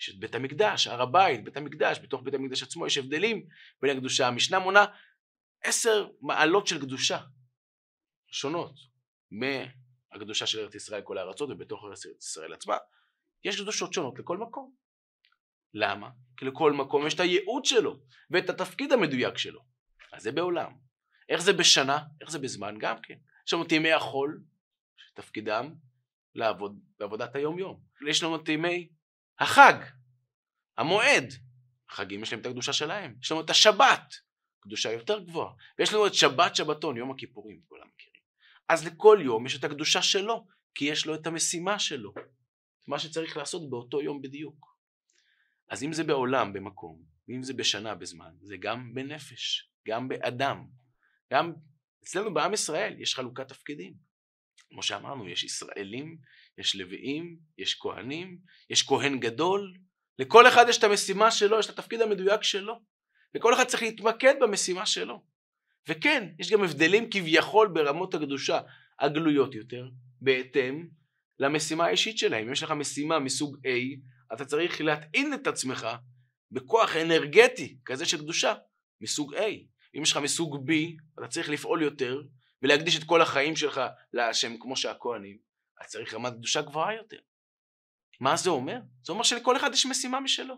יש 0.00 0.10
את 0.10 0.18
בית 0.18 0.34
המקדש, 0.34 0.86
הר 0.86 1.02
הבית, 1.02 1.44
בית 1.44 1.56
המקדש, 1.56 1.98
בתוך 1.98 2.22
בית 2.22 2.34
המקדש 2.34 2.62
עצמו 2.62 2.86
יש 2.86 2.98
הבדלים 2.98 3.46
בין 3.82 3.96
הקדושה. 3.96 4.26
המשנה 4.28 4.58
מונה 4.58 4.84
עשר 5.62 6.08
מעלות 6.20 6.66
של 6.66 6.80
קדושה 6.80 7.18
שונות 8.30 8.93
מהקדושה 9.34 10.46
של 10.46 10.58
ארץ 10.58 10.74
ישראל 10.74 11.02
כל 11.02 11.18
הארצות 11.18 11.50
ובתוך 11.50 11.84
ארץ 11.84 12.04
ישראל 12.04 12.52
עצמה. 12.52 12.76
יש 13.44 13.60
קדושות 13.60 13.92
שונות 13.92 14.18
לכל 14.18 14.38
מקום. 14.38 14.74
למה? 15.74 16.10
כי 16.36 16.44
לכל 16.44 16.72
מקום 16.72 17.06
יש 17.06 17.14
את 17.14 17.20
הייעוד 17.20 17.64
שלו 17.64 18.00
ואת 18.30 18.50
התפקיד 18.50 18.92
המדויק 18.92 19.38
שלו. 19.38 19.60
אז 20.12 20.22
זה 20.22 20.32
בעולם. 20.32 20.72
איך 21.28 21.40
זה 21.40 21.52
בשנה? 21.52 21.98
איך 22.20 22.30
זה 22.30 22.38
בזמן? 22.38 22.74
גם 22.78 22.96
כן. 23.02 23.18
יש 23.46 23.52
לנו 23.52 23.62
את 23.62 23.72
ימי 23.72 23.92
החול, 23.92 24.42
שתפקידם 24.96 25.74
לעבוד 26.34 26.80
בעבודת 26.98 27.36
היום 27.36 27.58
יום. 27.58 27.80
יש 28.08 28.22
לנו 28.22 28.36
את 28.36 28.48
ימי 28.48 28.88
החג, 29.38 29.74
המועד. 30.76 31.32
החגים 31.90 32.22
יש 32.22 32.32
להם 32.32 32.40
את 32.40 32.46
הקדושה 32.46 32.72
שלהם. 32.72 33.14
יש 33.22 33.32
לנו 33.32 33.40
את 33.40 33.50
השבת, 33.50 34.14
קדושה 34.60 34.92
יותר 34.92 35.18
גבוהה. 35.18 35.52
ויש 35.78 35.92
לנו 35.92 36.06
את 36.06 36.14
שבת 36.14 36.56
שבתון, 36.56 36.96
יום 36.96 37.10
הכיפורים, 37.10 37.60
כולם 37.68 37.86
מכירים. 37.94 38.13
אז 38.68 38.86
לכל 38.86 39.18
יום 39.24 39.46
יש 39.46 39.56
את 39.58 39.64
הקדושה 39.64 40.02
שלו, 40.02 40.46
כי 40.74 40.84
יש 40.84 41.06
לו 41.06 41.14
את 41.14 41.26
המשימה 41.26 41.78
שלו. 41.78 42.14
מה 42.86 42.98
שצריך 42.98 43.36
לעשות 43.36 43.70
באותו 43.70 44.02
יום 44.02 44.22
בדיוק. 44.22 44.76
אז 45.68 45.82
אם 45.82 45.92
זה 45.92 46.04
בעולם, 46.04 46.52
במקום, 46.52 47.02
ואם 47.28 47.42
זה 47.42 47.52
בשנה, 47.52 47.94
בזמן, 47.94 48.34
זה 48.40 48.56
גם 48.56 48.94
בנפש, 48.94 49.70
גם 49.88 50.08
באדם, 50.08 50.66
גם 51.32 51.52
אצלנו 52.04 52.34
בעם 52.34 52.54
ישראל 52.54 53.00
יש 53.00 53.14
חלוקת 53.14 53.48
תפקידים. 53.48 53.94
כמו 54.68 54.82
שאמרנו, 54.82 55.28
יש 55.28 55.44
ישראלים, 55.44 56.18
יש 56.58 56.76
לוויים, 56.76 57.38
יש 57.58 57.74
כהנים, 57.80 58.38
יש 58.70 58.82
כהן 58.82 59.20
גדול, 59.20 59.74
לכל 60.18 60.48
אחד 60.48 60.64
יש 60.68 60.78
את 60.78 60.84
המשימה 60.84 61.30
שלו, 61.30 61.58
יש 61.58 61.70
את 61.70 61.78
התפקיד 61.78 62.00
המדויק 62.00 62.42
שלו, 62.42 62.80
וכל 63.36 63.54
אחד 63.54 63.64
צריך 63.64 63.82
להתמקד 63.82 64.34
במשימה 64.40 64.86
שלו. 64.86 65.24
וכן, 65.88 66.28
יש 66.38 66.52
גם 66.52 66.64
הבדלים 66.64 67.10
כביכול 67.10 67.68
ברמות 67.68 68.14
הקדושה 68.14 68.60
הגלויות 69.00 69.54
יותר, 69.54 69.88
בהתאם 70.20 70.88
למשימה 71.38 71.84
האישית 71.84 72.18
שלהם. 72.18 72.46
אם 72.46 72.52
יש 72.52 72.62
לך 72.62 72.70
משימה 72.70 73.18
מסוג 73.18 73.56
A, 73.56 73.68
אתה 74.34 74.44
צריך 74.44 74.80
להטעין 74.80 75.34
את 75.34 75.46
עצמך 75.46 75.88
בכוח 76.50 76.96
אנרגטי 76.96 77.78
כזה 77.84 78.06
של 78.06 78.18
קדושה 78.18 78.54
מסוג 79.00 79.34
A. 79.34 79.42
אם 79.96 80.02
יש 80.02 80.12
לך 80.12 80.16
מסוג 80.16 80.70
B, 80.70 80.72
אתה 81.18 81.28
צריך 81.28 81.48
לפעול 81.48 81.82
יותר, 81.82 82.22
ולהקדיש 82.62 82.98
את 82.98 83.04
כל 83.04 83.22
החיים 83.22 83.56
שלך 83.56 83.80
להשם 84.12 84.58
כמו 84.58 84.76
שהכהנים, 84.76 85.38
אז 85.80 85.86
צריך 85.86 86.14
רמת 86.14 86.32
קדושה 86.32 86.62
גבוהה 86.62 86.94
יותר. 86.94 87.18
מה 88.20 88.36
זה 88.36 88.50
אומר? 88.50 88.78
זה 89.04 89.12
אומר 89.12 89.22
שלכל 89.22 89.56
אחד 89.56 89.70
יש 89.72 89.86
משימה 89.86 90.20
משלו. 90.20 90.54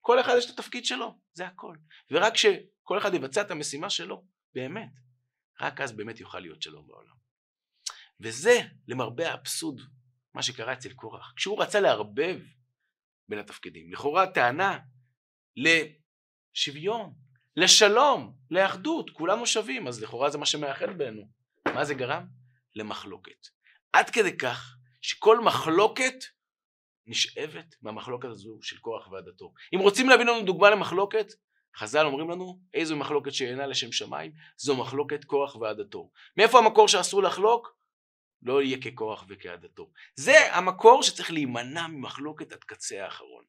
כל 0.00 0.20
אחד 0.20 0.34
יש 0.38 0.44
את 0.44 0.50
התפקיד 0.50 0.84
שלו, 0.84 1.18
זה 1.32 1.46
הכל. 1.46 1.76
ורק 2.10 2.36
כשכל 2.84 2.98
אחד 2.98 3.14
יבצע 3.14 3.40
את 3.40 3.50
המשימה 3.50 3.90
שלו, 3.90 4.24
באמת, 4.54 4.90
רק 5.60 5.80
אז 5.80 5.92
באמת 5.92 6.20
יוכל 6.20 6.38
להיות 6.38 6.62
שלום 6.62 6.86
בעולם. 6.86 7.14
וזה, 8.20 8.60
למרבה 8.88 9.30
האבסורד, 9.30 9.80
מה 10.34 10.42
שקרה 10.42 10.72
אצל 10.72 10.92
קורח. 10.92 11.32
כשהוא 11.36 11.62
רצה 11.62 11.80
לערבב 11.80 12.40
בין 13.28 13.38
התפקידים, 13.38 13.92
לכאורה 13.92 14.26
טענה 14.26 14.78
לשוויון, 15.56 17.14
לשלום, 17.56 18.36
לאחדות, 18.50 19.10
כולנו 19.10 19.46
שווים, 19.46 19.88
אז 19.88 20.02
לכאורה 20.02 20.30
זה 20.30 20.38
מה 20.38 20.46
שמאחד 20.46 20.98
בינינו. 20.98 21.28
מה 21.74 21.84
זה 21.84 21.94
גרם? 21.94 22.26
למחלוקת. 22.74 23.48
עד 23.92 24.10
כדי 24.10 24.36
כך 24.36 24.76
שכל 25.00 25.40
מחלוקת 25.40 26.14
נשאבת 27.06 27.74
מהמחלוקת 27.82 28.28
הזו 28.28 28.58
של 28.62 28.78
כוח 28.78 29.08
ועדתו. 29.08 29.52
אם 29.74 29.78
רוצים 29.78 30.08
להביא 30.08 30.24
לנו 30.24 30.42
דוגמה 30.42 30.70
למחלוקת, 30.70 31.26
חז"ל 31.76 32.06
אומרים 32.06 32.30
לנו 32.30 32.60
איזו 32.74 32.96
מחלוקת 32.96 33.32
שאינה 33.32 33.66
לשם 33.66 33.92
שמיים, 33.92 34.32
זו 34.56 34.76
מחלוקת 34.76 35.24
כוח 35.24 35.56
ועדתו. 35.56 36.10
מאיפה 36.36 36.58
המקור 36.58 36.88
שאסור 36.88 37.22
לחלוק? 37.22 37.76
לא 38.42 38.62
יהיה 38.62 38.78
ככוח 38.80 39.24
וכעדתו. 39.28 39.90
זה 40.16 40.54
המקור 40.54 41.02
שצריך 41.02 41.30
להימנע 41.30 41.86
ממחלוקת 41.86 42.52
עד 42.52 42.64
קצה 42.64 43.04
האחרון. 43.04 43.44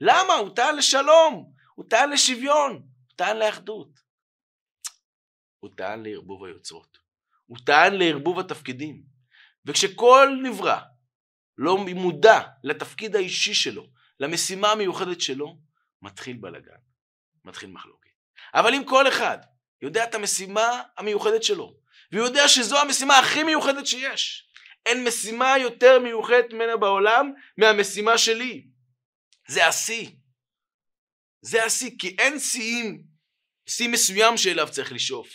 למה? 0.00 0.34
הוא 0.34 0.56
טען 0.56 0.76
לשלום, 0.76 1.52
הוא 1.74 1.84
טען 1.90 2.10
לשוויון, 2.10 2.72
הוא 2.72 3.16
טען 3.16 3.36
לאחדות. 3.36 3.88
הוא 5.58 5.70
טען 5.76 6.02
לערבוב 6.02 6.44
היוצרות. 6.44 6.98
הוא 7.46 7.58
טען 7.66 7.94
לערבוב 7.94 8.38
התפקידים. 8.38 9.02
וכשכל 9.64 10.28
נברא 10.42 10.78
לא 11.58 11.78
מודע 11.78 12.40
לתפקיד 12.64 13.16
האישי 13.16 13.54
שלו, 13.54 13.90
למשימה 14.20 14.68
המיוחדת 14.68 15.20
שלו, 15.20 15.58
מתחיל 16.02 16.36
בלאגן, 16.36 16.76
מתחיל 17.48 17.70
מחלוקת. 17.70 18.10
אבל 18.54 18.74
אם 18.74 18.84
כל 18.84 19.08
אחד 19.08 19.38
יודע 19.82 20.04
את 20.04 20.14
המשימה 20.14 20.82
המיוחדת 20.98 21.42
שלו, 21.42 21.76
והוא 22.12 22.26
יודע 22.26 22.48
שזו 22.48 22.80
המשימה 22.80 23.18
הכי 23.18 23.42
מיוחדת 23.42 23.86
שיש, 23.86 24.48
אין 24.86 25.04
משימה 25.04 25.58
יותר 25.58 25.98
מיוחדת 25.98 26.52
ממנה 26.52 26.76
בעולם 26.76 27.32
מהמשימה 27.58 28.18
שלי. 28.18 28.66
זה 29.48 29.66
השיא. 29.66 30.10
זה 31.42 31.64
השיא, 31.64 31.90
כי 31.98 32.16
אין 32.18 32.38
שיאים, 32.38 33.02
שיא 33.66 33.88
מסוים 33.88 34.36
שאליו 34.36 34.68
צריך 34.70 34.92
לשאוף, 34.92 35.28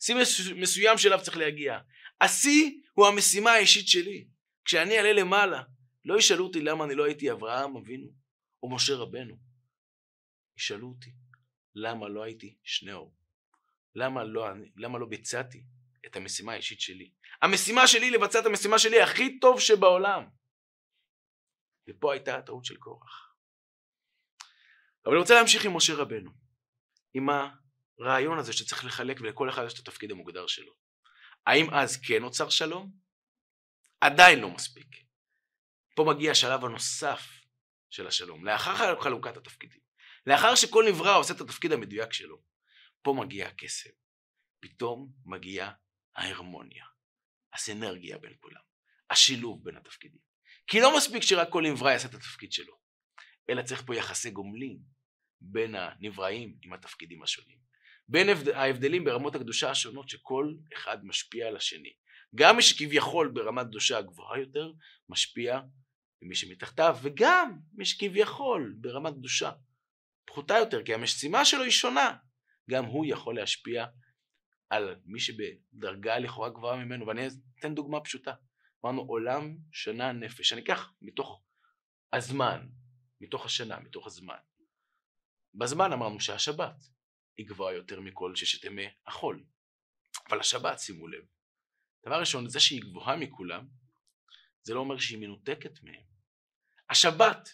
שיא 0.00 0.16
מסוים 0.56 0.98
שאליו 0.98 1.20
צריך 1.22 1.36
להגיע. 1.36 1.78
השיא 2.20 2.70
הוא 2.92 3.06
המשימה 3.06 3.50
האישית 3.50 3.88
שלי. 3.88 4.26
כשאני 4.64 4.96
אעלה 4.96 5.12
למעלה, 5.12 5.62
לא 6.04 6.18
ישאלו 6.18 6.44
אותי 6.46 6.60
למה 6.60 6.84
אני 6.84 6.94
לא 6.94 7.04
הייתי 7.04 7.30
אברהם 7.30 7.76
אבינו 7.76 8.08
או 8.62 8.74
משה 8.74 8.94
רבנו. 8.94 9.36
ישאלו 10.58 10.88
אותי 10.88 11.10
למה 11.74 12.08
לא 12.08 12.22
הייתי 12.22 12.56
שניאור. 12.64 13.14
למה 13.94 14.24
לא, 14.24 14.48
למה 14.76 14.98
לא 14.98 15.06
ביצעתי 15.06 15.64
את 16.06 16.16
המשימה 16.16 16.52
האישית 16.52 16.80
שלי. 16.80 17.12
המשימה 17.42 17.86
שלי 17.86 18.10
לבצע 18.10 18.40
את 18.40 18.46
המשימה 18.46 18.78
שלי 18.78 19.02
הכי 19.02 19.38
טוב 19.38 19.60
שבעולם. 19.60 20.24
ופה 21.88 22.12
הייתה 22.12 22.36
הטעות 22.38 22.64
של 22.64 22.76
קורח. 22.76 23.34
אבל 25.04 25.12
אני 25.12 25.20
רוצה 25.20 25.34
להמשיך 25.34 25.64
עם 25.64 25.76
משה 25.76 25.94
רבנו. 25.94 26.30
עם 27.14 27.28
הרעיון 27.98 28.38
הזה 28.38 28.52
שצריך 28.52 28.84
לחלק 28.84 29.20
ולכל 29.20 29.50
אחד 29.50 29.62
יש 29.66 29.74
את 29.74 29.78
התפקיד 29.78 30.10
המוגדר 30.10 30.46
שלו. 30.46 30.72
האם 31.46 31.74
אז 31.74 32.00
כן 32.06 32.22
נוצר 32.22 32.48
שלום? 32.48 32.92
עדיין 34.00 34.38
לא 34.38 34.50
מספיק. 34.50 34.96
פה 35.96 36.04
מגיע 36.14 36.30
השלב 36.30 36.64
הנוסף 36.64 37.22
של 37.90 38.06
השלום, 38.06 38.44
לאחר 38.44 39.00
חלוקת 39.00 39.36
התפקידים. 39.36 39.79
לאחר 40.26 40.54
שכל 40.54 40.84
נברא 40.88 41.18
עושה 41.18 41.34
את 41.34 41.40
התפקיד 41.40 41.72
המדויק 41.72 42.12
שלו, 42.12 42.42
פה 43.02 43.14
מגיע 43.18 43.46
הקסם. 43.46 43.90
פתאום 44.60 45.12
מגיעה 45.26 45.72
ההרמוניה, 46.16 46.84
הסנרגיה 47.52 48.18
בין 48.18 48.34
כולם, 48.40 48.60
השילוב 49.10 49.64
בין 49.64 49.76
התפקידים. 49.76 50.20
כי 50.66 50.80
לא 50.80 50.96
מספיק 50.96 51.22
שרק 51.22 51.48
כל 51.48 51.62
נברא 51.62 51.90
יעשה 51.90 52.08
את 52.08 52.14
התפקיד 52.14 52.52
שלו, 52.52 52.78
אלא 53.50 53.62
צריך 53.62 53.82
פה 53.86 53.96
יחסי 53.96 54.30
גומלין 54.30 54.78
בין 55.40 55.74
הנבראים 55.74 56.56
עם 56.62 56.72
התפקידים 56.72 57.22
השונים. 57.22 57.58
בין 58.08 58.28
ההבדלים 58.54 59.04
ברמות 59.04 59.34
הקדושה 59.34 59.70
השונות 59.70 60.08
שכל 60.08 60.54
אחד 60.76 61.04
משפיע 61.04 61.48
על 61.48 61.56
השני. 61.56 61.92
גם 62.34 62.56
מי 62.56 62.62
שכביכול 62.62 63.28
ברמת 63.28 63.66
קדושה 63.66 64.02
גבוהה 64.02 64.40
יותר, 64.40 64.72
משפיע 65.08 65.60
במי 66.22 66.34
שמתחתיו, 66.34 66.96
וגם 67.02 67.58
מי 67.72 67.84
שכביכול 67.84 68.74
ברמת 68.80 69.12
קדושה 69.14 69.50
פחותה 70.30 70.54
יותר, 70.54 70.84
כי 70.84 70.94
המשימה 70.94 71.44
שלו 71.44 71.62
היא 71.62 71.70
שונה. 71.70 72.16
גם 72.70 72.84
הוא 72.84 73.06
יכול 73.08 73.36
להשפיע 73.36 73.86
על 74.70 75.00
מי 75.04 75.20
שבדרגה 75.20 76.18
לכאורה 76.18 76.50
גבוהה 76.50 76.84
ממנו, 76.84 77.06
ואני 77.06 77.26
אתן 77.58 77.74
דוגמה 77.74 78.00
פשוטה. 78.00 78.34
אמרנו 78.84 79.02
עולם, 79.02 79.56
שנה, 79.72 80.12
נפש. 80.12 80.52
אני 80.52 80.62
אקח 80.62 80.92
מתוך 81.02 81.42
הזמן, 82.12 82.66
מתוך 83.20 83.44
השנה, 83.44 83.80
מתוך 83.80 84.06
הזמן. 84.06 84.38
בזמן 85.54 85.92
אמרנו 85.92 86.20
שהשבת 86.20 86.76
היא 87.36 87.46
גבוהה 87.48 87.74
יותר 87.74 88.00
מכל 88.00 88.36
ששת 88.36 88.64
ימי 88.64 88.86
החול. 89.06 89.44
אבל 90.28 90.40
השבת, 90.40 90.78
שימו 90.78 91.08
לב, 91.08 91.24
דבר 92.06 92.20
ראשון, 92.20 92.48
זה 92.48 92.60
שהיא 92.60 92.82
גבוהה 92.82 93.16
מכולם, 93.16 93.68
זה 94.62 94.74
לא 94.74 94.80
אומר 94.80 94.98
שהיא 94.98 95.18
מנותקת 95.18 95.82
מהם. 95.82 96.04
השבת 96.90 97.48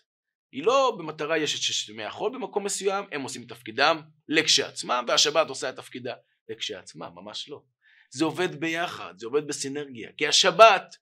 היא 0.57 0.65
לא 0.65 0.97
במטרה 0.99 1.39
יש 1.39 1.55
את 1.55 1.61
ששת 1.61 1.89
ימי 1.89 2.05
החול 2.05 2.33
במקום 2.33 2.65
מסוים, 2.65 3.05
הם 3.13 3.23
עושים 3.23 3.45
תפקידם 3.45 4.01
לכשעצמם, 4.29 5.05
והשבת 5.09 5.49
עושה 5.49 5.69
את 5.69 5.77
תפקידה 5.77 6.15
לכשעצמה, 6.49 7.11
ממש 7.11 7.49
לא. 7.49 7.63
זה 8.11 8.25
עובד 8.25 8.61
ביחד, 8.61 9.15
זה 9.19 9.27
עובד 9.27 9.47
בסינרגיה, 9.47 10.11
כי 10.17 10.27
השבת 10.27 10.97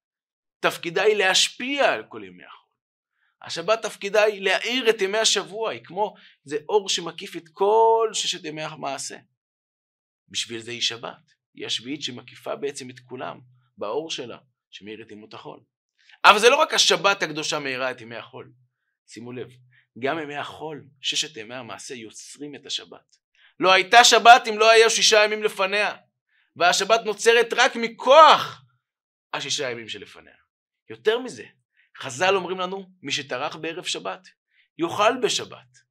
תפקידה 0.61 1.02
היא 1.02 1.16
להשפיע 1.16 1.92
על 1.92 2.04
כל 2.08 2.23
ימי 2.25 2.44
החול. 2.44 2.76
השבת 3.42 3.82
תפקידה 3.82 4.23
היא 4.23 4.42
להאיר 4.42 4.90
את 4.90 5.02
ימי 5.02 5.18
השבוע, 5.18 5.70
היא 5.70 5.84
כמו, 5.84 6.14
זה 6.44 6.56
אור 6.68 6.88
שמקיף 6.88 7.37
את 7.37 7.49
כל 7.52 8.11
ששת 8.12 8.44
ימי 8.44 8.62
המעשה. 8.62 9.16
בשביל 10.28 10.61
זה 10.61 10.70
היא 10.70 10.80
שבת, 10.80 11.32
היא 11.54 11.66
השביעית 11.66 12.02
שמקיפה 12.02 12.56
בעצם 12.56 12.90
את 12.90 13.00
כולם, 13.00 13.40
באור 13.76 14.11
שלה, 14.11 14.38
שמאיר 14.70 15.02
את 15.02 15.11
ימות 15.11 15.34
החול. 15.34 15.61
אבל 16.25 16.38
זה 16.38 16.49
לא 16.49 16.56
רק 16.56 16.75
השבת 16.75 17.23
הקדושה 17.23 17.58
מאירה 17.58 17.90
את 17.90 18.00
ימי 18.00 18.16
החול, 18.16 18.52
שימו 19.06 19.32
לב, 19.32 19.49
גם 19.99 20.18
ימי 20.18 20.37
החול, 20.37 20.84
ששת 21.00 21.37
ימי 21.37 21.54
המעשה 21.54 21.94
יוצרים 21.94 22.54
את 22.54 22.66
השבת. 22.66 23.16
לא 23.61 23.73
הייתה 23.73 24.04
שבת 24.04 24.42
אם 24.49 24.58
לא 24.58 24.70
היו 24.70 24.90
שישה 24.90 25.25
ימים 25.25 25.42
לפניה, 25.42 25.96
והשבת 26.56 27.00
נוצרת 27.04 27.52
רק 27.56 27.76
מכוח 27.76 28.62
השישה 29.32 29.70
ימים 29.70 29.88
שלפניה. 29.88 30.34
יותר 30.90 31.18
מזה, 31.18 31.44
חז"ל 31.99 32.37
אומרים 32.37 32.61
לנו, 32.61 32.90
מי 33.02 33.12
שטרח 33.12 33.56
בערב 33.56 33.84
שבת, 33.84 34.28
יאכל 34.78 35.12
בשבת. 35.23 35.84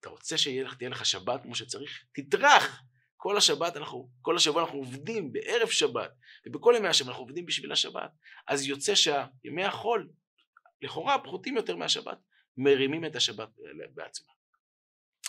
אתה 0.00 0.08
רוצה 0.10 0.38
שתהיה 0.38 0.64
לך, 0.64 0.76
לך 0.80 1.06
שבת 1.06 1.42
כמו 1.42 1.54
שצריך? 1.54 2.04
תטרח. 2.12 2.82
כל 3.16 3.36
השבת 3.36 3.76
אנחנו, 3.76 4.10
כל 4.22 4.36
השבוע 4.36 4.62
אנחנו 4.62 4.78
עובדים 4.78 5.32
בערב 5.32 5.68
שבת, 5.68 6.10
ובכל 6.46 6.74
ימי 6.76 6.88
השבת 6.88 7.08
אנחנו 7.08 7.22
עובדים 7.22 7.46
בשביל 7.46 7.72
השבת. 7.72 8.10
אז 8.48 8.66
יוצא 8.66 8.94
שימי 8.94 9.64
החול, 9.64 10.08
לכאורה 10.82 11.18
פחותים 11.18 11.56
יותר 11.56 11.76
מהשבת, 11.76 12.18
מרימים 12.56 13.04
את 13.04 13.16
השבת 13.16 13.48
בעצמה. 13.94 14.32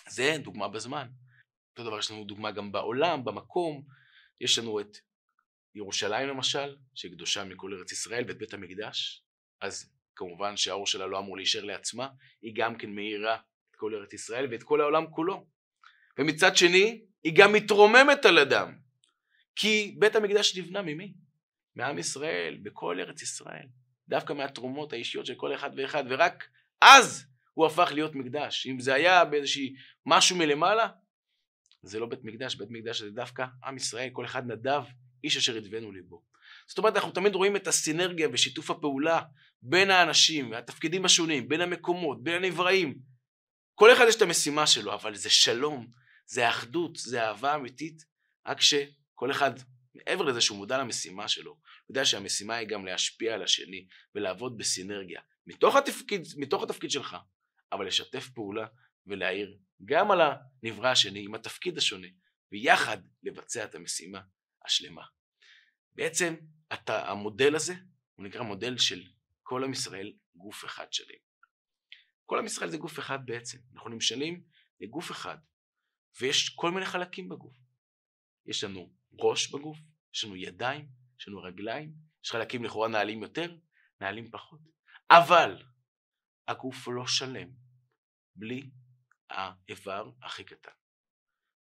זה 0.10 0.36
דוגמה 0.44 0.68
בזמן. 0.68 1.08
אותו 1.72 1.90
דבר 1.90 2.00
יש 2.00 2.12
לנו 2.12 2.24
דוגמה 2.24 2.52
גם 2.52 2.72
בעולם, 2.72 3.26
במקום, 3.26 3.84
יש 4.42 4.58
לנו 4.60 4.80
את 4.80 4.98
ירושלים 5.76 6.28
למשל, 6.28 6.78
שהיא 6.96 7.12
קדושה 7.12 7.44
מכל 7.44 7.74
ארץ 7.74 7.92
ישראל, 7.92 8.24
ואת 8.28 8.38
בית 8.38 8.54
המקדש, 8.54 9.24
אז 9.62 9.94
כמובן 10.16 10.58
שהאור 10.58 10.88
שלה 10.88 11.08
לא 11.08 11.20
אמור 11.20 11.38
להישאר 11.38 11.64
לעצמה, 11.64 12.08
היא 12.42 12.54
גם 12.56 12.78
כן 12.78 12.90
מאירה 12.90 13.36
את 13.36 13.76
כל 13.76 13.96
ארץ 13.96 14.14
ישראל 14.14 14.48
ואת 14.52 14.64
כל 14.64 14.82
העולם 14.82 15.12
כולו. 15.12 15.46
ומצד 16.18 16.58
שני, 16.58 17.06
היא 17.24 17.34
גם 17.36 17.54
מתרוממת 17.54 18.26
על 18.26 18.40
אדם, 18.40 18.78
כי 19.56 19.96
בית 20.00 20.16
המקדש 20.16 20.58
נבנה 20.58 20.82
ממי? 20.82 21.14
מעם 21.76 21.98
ישראל, 21.98 22.58
בכל 22.64 23.00
ארץ 23.00 23.22
ישראל, 23.22 23.68
דווקא 24.08 24.34
מהתרומות 24.34 24.94
האישיות 24.94 25.26
של 25.26 25.36
כל 25.36 25.56
אחד 25.56 25.70
ואחד, 25.78 26.04
ורק 26.10 26.48
אז 26.82 27.26
הוא 27.54 27.66
הפך 27.66 27.92
להיות 27.94 28.16
מקדש. 28.16 28.68
אם 28.68 28.80
זה 28.80 28.94
היה 28.94 29.26
באיזושהי 29.26 29.74
משהו 30.06 30.36
מלמעלה, 30.36 30.88
זה 31.82 32.00
לא 32.00 32.06
בית 32.06 32.24
מקדש, 32.24 32.56
בית 32.56 32.70
מקדש 32.72 33.02
זה 33.02 33.12
דווקא 33.12 33.46
עם 33.66 33.78
ישראל, 33.78 34.10
כל 34.14 34.26
אחד 34.26 34.48
נדב, 34.48 34.84
איש 35.24 35.38
אשר 35.38 35.58
ידבנו 35.58 35.92
ליבו. 35.92 36.22
זאת 36.68 36.78
אומרת, 36.78 36.96
אנחנו 36.96 37.12
תמיד 37.12 37.36
רואים 37.36 37.56
את 37.56 37.68
הסינרגיה 37.68 38.28
ושיתוף 38.32 38.72
הפעולה 38.72 39.22
בין 39.62 39.92
האנשים 39.92 40.52
והתפקידים 40.52 41.06
השונים, 41.06 41.50
בין 41.50 41.62
המקומות, 41.62 42.24
בין 42.24 42.44
הנבראים. 42.44 43.00
כל 43.76 43.94
אחד 43.94 44.06
יש 44.08 44.16
את 44.16 44.22
המשימה 44.22 44.68
שלו, 44.68 44.94
אבל 44.94 45.16
זה 45.16 45.30
שלום, 45.30 45.88
זה 46.26 46.48
האחדות, 46.48 46.96
זה 46.96 47.24
אהבה 47.24 47.56
אמיתית, 47.56 48.06
רק 48.48 48.62
שכל 48.62 49.32
אחד, 49.32 49.52
מעבר 49.96 50.24
לזה 50.24 50.42
שהוא 50.42 50.58
מודע 50.58 50.78
למשימה 50.78 51.28
שלו, 51.28 51.52
הוא 51.52 51.60
יודע 51.90 52.06
שהמשימה 52.06 52.56
היא 52.56 52.68
גם 52.68 52.86
להשפיע 52.86 53.34
על 53.34 53.44
השני 53.44 53.88
ולעבוד 54.16 54.58
בסינרגיה, 54.58 55.22
מתוך 55.48 55.76
התפקיד, 55.76 56.22
מתוך 56.38 56.64
התפקיד 56.64 56.92
שלך, 56.92 57.18
אבל 57.72 57.88
לשתף 57.88 58.30
פעולה 58.30 58.68
ולהעיר 59.08 59.58
גם 59.86 60.12
על 60.12 60.20
הנברא 60.22 60.88
השני 60.88 61.26
עם 61.26 61.36
התפקיד 61.36 61.78
השונה, 61.78 62.08
ויחד 62.52 62.98
לבצע 63.24 63.64
את 63.64 63.76
המשימה 63.76 64.22
השלמה. 64.66 65.04
בעצם 65.96 66.36
אתה, 66.74 67.10
המודל 67.10 67.56
הזה 67.56 67.74
הוא 68.16 68.26
נקרא 68.26 68.42
מודל 68.42 68.78
של 68.78 69.04
כל 69.44 69.64
עם 69.64 69.72
ישראל 69.72 70.14
גוף 70.36 70.66
אחד 70.66 70.94
שלם. 70.94 71.18
כל 72.26 72.40
עם 72.40 72.46
ישראל 72.46 72.70
זה 72.70 72.78
גוף 72.78 73.00
אחד 73.00 73.20
בעצם, 73.26 73.58
אנחנו 73.74 73.90
נמשלים 73.90 74.44
לגוף 74.82 75.12
אחד, 75.12 75.38
ויש 76.22 76.50
כל 76.50 76.72
מיני 76.72 76.86
חלקים 76.86 77.30
בגוף. 77.30 77.58
יש 78.46 78.64
לנו 78.64 78.94
ראש 79.20 79.52
בגוף, 79.52 79.78
יש 80.14 80.24
לנו 80.24 80.36
ידיים, 80.36 80.88
יש 81.20 81.28
לנו 81.28 81.42
רגליים, 81.42 81.94
יש 82.26 82.32
חלקים 82.32 82.64
לכאורה 82.64 82.88
נעלים 82.88 83.24
יותר, 83.24 83.56
נעלים 84.02 84.32
פחות. 84.32 84.60
אבל 85.12 85.64
הגוף 86.48 86.88
לא 86.88 87.08
שלם 87.08 87.50
בלי 88.36 88.70
האיבר 89.30 90.12
הכי 90.24 90.44
קטן. 90.44 90.72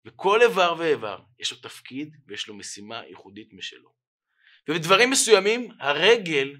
וכל 0.05 0.41
איבר 0.41 0.75
ואיבר 0.79 1.23
יש 1.39 1.51
לו 1.51 1.57
תפקיד 1.57 2.15
ויש 2.27 2.47
לו 2.47 2.55
משימה 2.55 3.05
ייחודית 3.05 3.53
משלו. 3.53 3.93
ובדברים 4.69 5.09
מסוימים 5.09 5.71
הרגל 5.79 6.57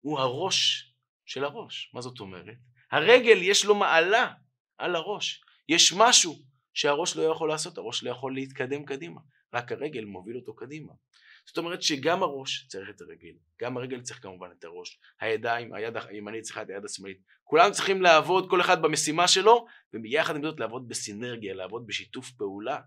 הוא 0.00 0.18
הראש 0.18 0.88
של 1.26 1.44
הראש. 1.44 1.90
מה 1.94 2.00
זאת 2.00 2.20
אומרת? 2.20 2.56
הרגל 2.92 3.38
יש 3.42 3.64
לו 3.64 3.74
מעלה 3.74 4.32
על 4.78 4.96
הראש. 4.96 5.44
יש 5.68 5.92
משהו 5.96 6.34
שהראש 6.74 7.16
לא 7.16 7.22
יכול 7.22 7.48
לעשות, 7.48 7.78
הראש 7.78 8.02
לא 8.02 8.10
יכול 8.10 8.34
להתקדם 8.34 8.84
קדימה, 8.84 9.20
רק 9.54 9.72
הרגל 9.72 10.04
מוביל 10.04 10.36
אותו 10.36 10.56
קדימה. 10.56 10.92
זאת 11.46 11.58
אומרת 11.58 11.82
שגם 11.82 12.22
הראש 12.22 12.66
צריך 12.68 12.90
את 12.90 13.00
הרגל, 13.00 13.34
גם 13.60 13.76
הרגל 13.76 14.00
צריך 14.00 14.22
כמובן 14.22 14.48
את 14.58 14.64
הראש, 14.64 15.00
הידיים, 15.20 15.74
היד 15.74 15.96
הימנית 15.96 16.42
צריכה 16.42 16.62
את 16.62 16.68
היד 16.68 16.84
השמאלית, 16.84 17.20
כולם 17.44 17.72
צריכים 17.72 18.02
לעבוד 18.02 18.50
כל 18.50 18.60
אחד 18.60 18.82
במשימה 18.82 19.28
שלו, 19.28 19.66
וביחד 19.94 20.36
עם 20.36 20.42
זאת 20.42 20.60
לעבוד 20.60 20.88
בסינרגיה, 20.88 21.54
לעבוד 21.54 21.86
בשיתוף 21.86 22.30
פעולה, 22.30 22.80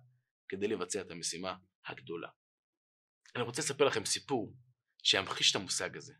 כדי 0.49 0.67
לבצע 0.67 1.01
את 1.01 1.11
המשימה 1.11 1.55
הגדולה. 1.87 2.27
אני 3.35 3.43
רוצה 3.43 3.61
לספר 3.61 3.85
לכם 3.85 4.05
סיפור 4.05 4.53
שימחיש 5.03 5.51
את 5.51 5.55
המושג 5.55 5.97
הזה, 5.97 6.13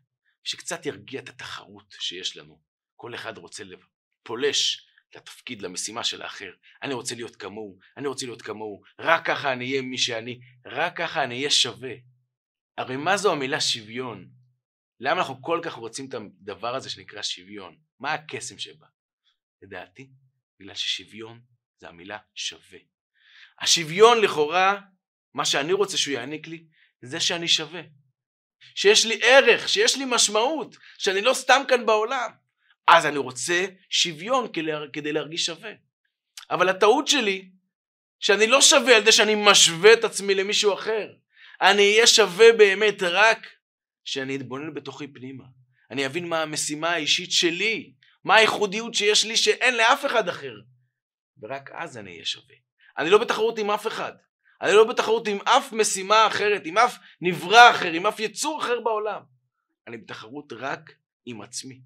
שקצת 0.44 0.86
ירגיע 0.86 1.20
את 1.20 1.28
התחרות 1.28 1.94
שיש 2.00 2.36
לנו. 2.36 2.60
כל 2.96 3.14
אחד 3.14 3.38
רוצה 3.38 3.64
פולש 4.22 4.86
לתפקיד, 5.14 5.62
למשימה 5.62 6.04
של 6.04 6.22
האחר. 6.22 6.50
אני 6.82 6.94
רוצה 6.94 7.14
להיות 7.14 7.36
כמוהו, 7.36 7.78
אני 7.96 8.08
רוצה 8.08 8.26
להיות 8.26 8.42
כמוהו, 8.42 8.82
רק 8.98 9.26
ככה 9.26 9.52
אני 9.52 9.70
אהיה 9.70 9.82
מי 9.82 9.98
שאני, 9.98 10.40
רק 10.66 10.96
ככה 10.96 11.24
אני 11.24 11.34
אהיה 11.38 11.50
שווה. 11.50 11.94
הרי 12.78 12.96
מה 12.96 13.16
זו 13.16 13.32
המילה 13.32 13.60
שוויון? 13.60 14.28
למה 15.00 15.20
אנחנו 15.20 15.42
כל 15.42 15.60
כך 15.62 15.72
רוצים 15.72 16.08
את 16.08 16.14
הדבר 16.14 16.74
הזה 16.74 16.90
שנקרא 16.90 17.22
שוויון? 17.22 17.76
מה 18.00 18.12
הקסם 18.12 18.58
שבה? 18.58 18.86
לדעתי, 19.62 20.10
בגלל 20.60 20.74
ששוויון 20.74 21.40
זה 21.78 21.88
המילה 21.88 22.18
שווה. 22.34 22.78
השוויון 23.60 24.20
לכאורה, 24.20 24.80
מה 25.34 25.44
שאני 25.44 25.72
רוצה 25.72 25.96
שהוא 25.96 26.14
יעניק 26.14 26.46
לי, 26.46 26.66
זה 27.02 27.20
שאני 27.20 27.48
שווה. 27.48 27.82
שיש 28.74 29.06
לי 29.06 29.20
ערך, 29.22 29.68
שיש 29.68 29.96
לי 29.96 30.04
משמעות, 30.08 30.76
שאני 30.98 31.20
לא 31.22 31.34
סתם 31.34 31.62
כאן 31.68 31.86
בעולם. 31.86 32.30
אז 32.88 33.06
אני 33.06 33.18
רוצה 33.18 33.66
שוויון 33.90 34.48
כדי 34.92 35.12
להרגיש 35.12 35.46
שווה. 35.46 35.70
אבל 36.50 36.68
הטעות 36.68 37.08
שלי, 37.08 37.50
שאני 38.20 38.46
לא 38.46 38.62
שווה 38.62 38.96
על 38.96 39.04
זה 39.04 39.12
שאני 39.12 39.34
משווה 39.34 39.92
את 39.92 40.04
עצמי 40.04 40.34
למישהו 40.34 40.74
אחר. 40.74 41.08
אני 41.60 41.92
אהיה 41.92 42.06
שווה 42.06 42.52
באמת 42.52 43.02
רק 43.02 43.46
כשאני 44.04 44.36
אתבונן 44.36 44.74
בתוכי 44.74 45.06
פנימה. 45.06 45.44
אני 45.90 46.06
אבין 46.06 46.28
מה 46.28 46.42
המשימה 46.42 46.90
האישית 46.90 47.32
שלי, 47.32 47.92
מה 48.24 48.34
הייחודיות 48.34 48.94
שיש 48.94 49.24
לי 49.24 49.36
שאין 49.36 49.76
לאף 49.76 50.06
אחד 50.06 50.28
אחר. 50.28 50.54
ורק 51.42 51.70
אז 51.72 51.98
אני 51.98 52.10
אהיה 52.12 52.24
שווה. 52.24 52.54
אני 52.98 53.10
לא 53.10 53.18
בתחרות 53.18 53.58
עם 53.58 53.70
אף 53.70 53.86
אחד. 53.86 54.12
אני 54.62 54.72
לא 54.72 54.84
בתחרות 54.84 55.28
עם 55.28 55.38
אף 55.40 55.72
משימה 55.72 56.26
אחרת, 56.26 56.62
עם 56.64 56.78
אף 56.78 56.98
נברא 57.20 57.70
אחר, 57.70 57.92
עם 57.92 58.06
אף 58.06 58.20
יצור 58.20 58.60
אחר 58.60 58.80
בעולם. 58.80 59.20
אני 59.86 59.96
בתחרות 59.96 60.52
רק 60.52 60.92
עם 61.26 61.42
עצמי, 61.42 61.80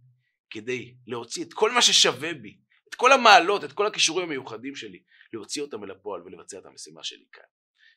כדי 0.50 0.94
להוציא 1.06 1.44
את 1.44 1.52
כל 1.52 1.72
מה 1.72 1.82
ששווה 1.82 2.34
בי, 2.34 2.58
את 2.88 2.94
כל 2.94 3.12
המעלות, 3.12 3.64
את 3.64 3.72
כל 3.72 3.86
הכישורים 3.86 4.26
המיוחדים 4.26 4.76
שלי, 4.76 5.02
להוציא 5.32 5.62
אותם 5.62 5.84
אל 5.84 5.90
הפועל 5.90 6.22
ולבצע 6.22 6.58
את 6.58 6.66
המשימה 6.66 7.04
שלי 7.04 7.24
כאן. 7.32 7.44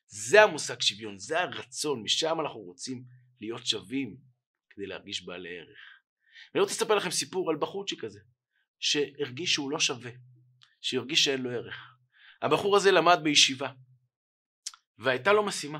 זה 0.07 0.43
המושג 0.43 0.81
שוויון, 0.81 1.17
זה 1.17 1.39
הרצון, 1.39 2.03
משם 2.03 2.39
אנחנו 2.41 2.59
רוצים 2.59 3.03
להיות 3.41 3.65
שווים 3.65 4.17
כדי 4.69 4.85
להרגיש 4.85 5.25
בעלי 5.25 5.57
ערך. 5.59 5.79
ואני 6.53 6.61
רוצה 6.61 6.73
לספר 6.73 6.95
לכם 6.95 7.11
סיפור 7.11 7.49
על 7.49 7.57
בחורצ'יק 7.57 8.01
כזה, 8.01 8.19
שהרגיש 8.79 9.53
שהוא 9.53 9.71
לא 9.71 9.79
שווה, 9.79 10.11
שהרגיש 10.81 11.23
שאין 11.23 11.41
לו 11.41 11.49
ערך. 11.49 11.97
הבחור 12.41 12.75
הזה 12.77 12.91
למד 12.91 13.19
בישיבה, 13.23 13.71
והייתה 14.97 15.33
לו 15.33 15.43
משימה, 15.43 15.79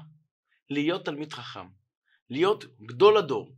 להיות 0.70 1.06
תלמיד 1.06 1.34
חכם, 1.34 1.68
להיות 2.30 2.66
גדול 2.86 3.18
הדור. 3.18 3.56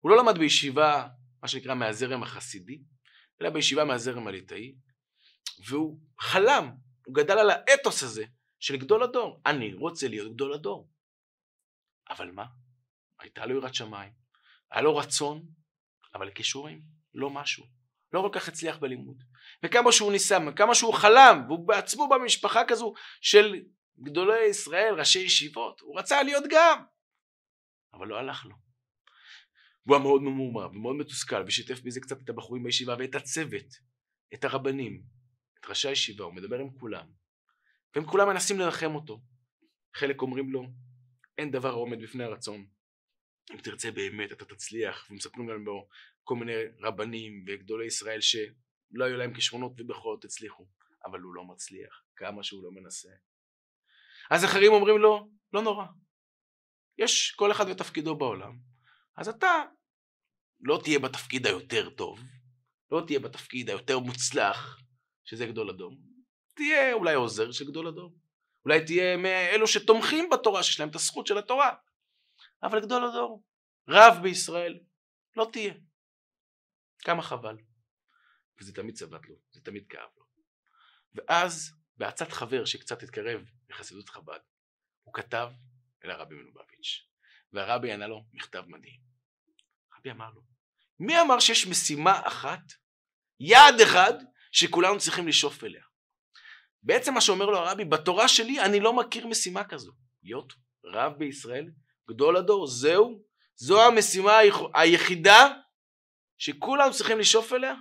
הוא 0.00 0.10
לא 0.10 0.16
למד 0.16 0.38
בישיבה, 0.38 1.08
מה 1.42 1.48
שנקרא 1.48 1.74
מהזרם 1.74 2.22
החסידי, 2.22 2.82
אלא 3.40 3.50
בישיבה 3.50 3.84
מהזרם 3.84 4.26
הליטאי, 4.26 4.74
והוא 5.68 6.00
חלם, 6.20 6.70
הוא 7.06 7.14
גדל 7.14 7.38
על 7.38 7.50
האתוס 7.50 8.02
הזה 8.02 8.24
של 8.58 8.76
גדול 8.76 9.02
הדור. 9.02 9.40
אני 9.46 9.74
רוצה 9.74 10.08
להיות 10.08 10.34
גדול 10.34 10.54
הדור. 10.54 10.88
אבל 12.10 12.30
מה? 12.30 12.44
הייתה 13.18 13.46
לו 13.46 13.56
יראת 13.56 13.74
שמיים, 13.74 14.12
היה 14.70 14.82
לו 14.82 14.96
רצון, 14.96 15.42
אבל 16.14 16.30
כישורים, 16.30 16.82
לא 17.14 17.30
משהו. 17.30 17.64
לא 18.12 18.20
כל 18.20 18.40
כך 18.40 18.48
הצליח 18.48 18.78
בלימוד. 18.78 19.22
וכמה 19.62 19.92
שהוא 19.92 20.12
ניסה, 20.12 20.38
כמה 20.56 20.74
שהוא 20.74 20.94
חלם, 20.94 21.44
והוא 21.46 21.68
בעצמו 21.68 22.08
במשפחה 22.08 22.64
כזו 22.68 22.94
של 23.20 23.62
גדולי 24.00 24.46
ישראל, 24.50 24.94
ראשי 24.98 25.18
ישיבות, 25.18 25.80
הוא 25.80 25.98
רצה 25.98 26.22
להיות 26.22 26.44
גם, 26.50 26.84
אבל 27.94 28.06
לא 28.06 28.18
הלך 28.18 28.46
לו. 28.46 28.61
הוא 29.82 29.96
היה 29.96 30.02
מאוד 30.02 30.22
ממורמר 30.22 30.70
ומאוד 30.70 30.96
מתוסכל 30.96 31.44
ושיתף 31.46 31.80
בזה 31.80 32.00
קצת 32.00 32.20
את 32.20 32.28
הבחורים 32.28 32.62
בישיבה 32.62 32.96
ואת 32.98 33.14
הצוות, 33.14 33.66
את 34.34 34.44
הרבנים, 34.44 35.02
את 35.60 35.66
ראשי 35.66 35.88
הישיבה, 35.88 36.24
הוא 36.24 36.34
מדבר 36.34 36.58
עם 36.58 36.78
כולם, 36.78 37.06
והם 37.94 38.06
כולם 38.06 38.28
מנסים 38.28 38.58
לנחם 38.58 38.94
אותו. 38.94 39.22
חלק 39.94 40.22
אומרים 40.22 40.52
לו, 40.52 40.66
אין 41.38 41.50
דבר 41.50 41.68
העומד 41.68 42.02
בפני 42.02 42.24
הרצון. 42.24 42.66
אם 43.52 43.56
תרצה 43.56 43.90
באמת 43.90 44.32
אתה 44.32 44.44
תצליח, 44.44 45.10
ומספרים 45.10 45.48
לנו 45.48 45.64
בו 45.64 45.88
כל 46.24 46.36
מיני 46.36 46.52
רבנים 46.80 47.44
וגדולי 47.46 47.86
ישראל 47.86 48.20
שלא 48.20 49.04
היו 49.04 49.16
להם 49.16 49.34
כישרונות 49.34 49.72
ובכל 49.80 50.14
זאת 50.14 50.24
הצליחו, 50.24 50.66
אבל 51.04 51.20
הוא 51.20 51.34
לא 51.34 51.44
מצליח, 51.44 52.02
כמה 52.16 52.42
שהוא 52.42 52.64
לא 52.64 52.70
מנסה. 52.70 53.08
אז 54.30 54.44
אחרים 54.44 54.72
אומרים 54.72 54.98
לו, 54.98 55.30
לא 55.52 55.62
נורא, 55.62 55.86
יש 56.98 57.30
כל 57.36 57.52
אחד 57.52 57.64
ותפקידו 57.70 58.16
בעולם, 58.16 58.58
אז 59.16 59.28
אתה 59.28 59.62
לא 60.60 60.80
תהיה 60.84 60.98
בתפקיד 60.98 61.46
היותר 61.46 61.90
טוב, 61.90 62.20
לא 62.90 63.02
תהיה 63.06 63.20
בתפקיד 63.20 63.70
היותר 63.70 63.98
מוצלח, 63.98 64.78
שזה 65.24 65.46
גדול 65.46 65.70
הדור, 65.70 65.96
תהיה 66.54 66.92
אולי 66.92 67.14
עוזר 67.14 67.52
של 67.52 67.64
גדול 67.64 67.86
הדור, 67.86 68.18
אולי 68.64 68.84
תהיה 68.86 69.16
מאלו 69.16 69.66
שתומכים 69.66 70.30
בתורה, 70.30 70.62
שיש 70.62 70.80
להם 70.80 70.88
את 70.88 70.94
הזכות 70.94 71.26
של 71.26 71.38
התורה, 71.38 71.74
אבל 72.62 72.80
גדול 72.80 73.04
הדור, 73.04 73.42
רב 73.88 74.22
בישראל, 74.22 74.80
לא 75.36 75.48
תהיה. 75.52 75.74
כמה 76.98 77.22
חבל. 77.22 77.56
וזה 78.60 78.74
תמיד 78.74 78.94
צבט 78.94 79.28
לו, 79.28 79.36
זה 79.50 79.60
תמיד 79.60 79.86
כאב 79.88 80.08
לו. 80.16 80.24
ואז 81.14 81.74
בעצת 81.96 82.32
חבר 82.32 82.64
שקצת 82.64 83.02
התקרב 83.02 83.40
לחסידות 83.68 84.08
חב"ד, 84.08 84.40
הוא 85.02 85.14
כתב 85.14 85.50
אל 86.04 86.10
הרבי 86.10 86.34
מלובביץ', 86.34 87.11
והרבי 87.52 87.92
ענה 87.92 88.06
לו 88.06 88.24
מכתב 88.32 88.62
מדהים. 88.66 89.00
הרבי 89.94 90.10
אמר 90.10 90.30
לו, 90.30 90.42
מי 91.00 91.20
אמר 91.20 91.40
שיש 91.40 91.66
משימה 91.66 92.20
אחת, 92.24 92.72
יעד 93.40 93.80
אחד, 93.80 94.14
שכולנו 94.52 94.98
צריכים 94.98 95.28
לשאוף 95.28 95.64
אליה? 95.64 95.82
בעצם 96.82 97.14
מה 97.14 97.20
שאומר 97.20 97.46
לו 97.46 97.58
הרבי, 97.58 97.84
בתורה 97.84 98.28
שלי 98.28 98.60
אני 98.60 98.80
לא 98.80 98.96
מכיר 98.96 99.26
משימה 99.26 99.64
כזו. 99.64 99.92
להיות 100.22 100.52
רב 100.84 101.12
בישראל, 101.18 101.70
גדול 102.08 102.36
הדור, 102.36 102.66
זהו, 102.66 103.22
זו 103.56 103.86
המשימה 103.86 104.38
היחידה 104.74 105.48
שכולנו 106.38 106.92
צריכים 106.92 107.18
לשאוף 107.18 107.52
אליה? 107.52 107.74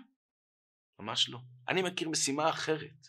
ממש 1.00 1.30
לא. 1.30 1.40
אני 1.68 1.82
מכיר 1.82 2.10
משימה 2.10 2.50
אחרת. 2.50 3.08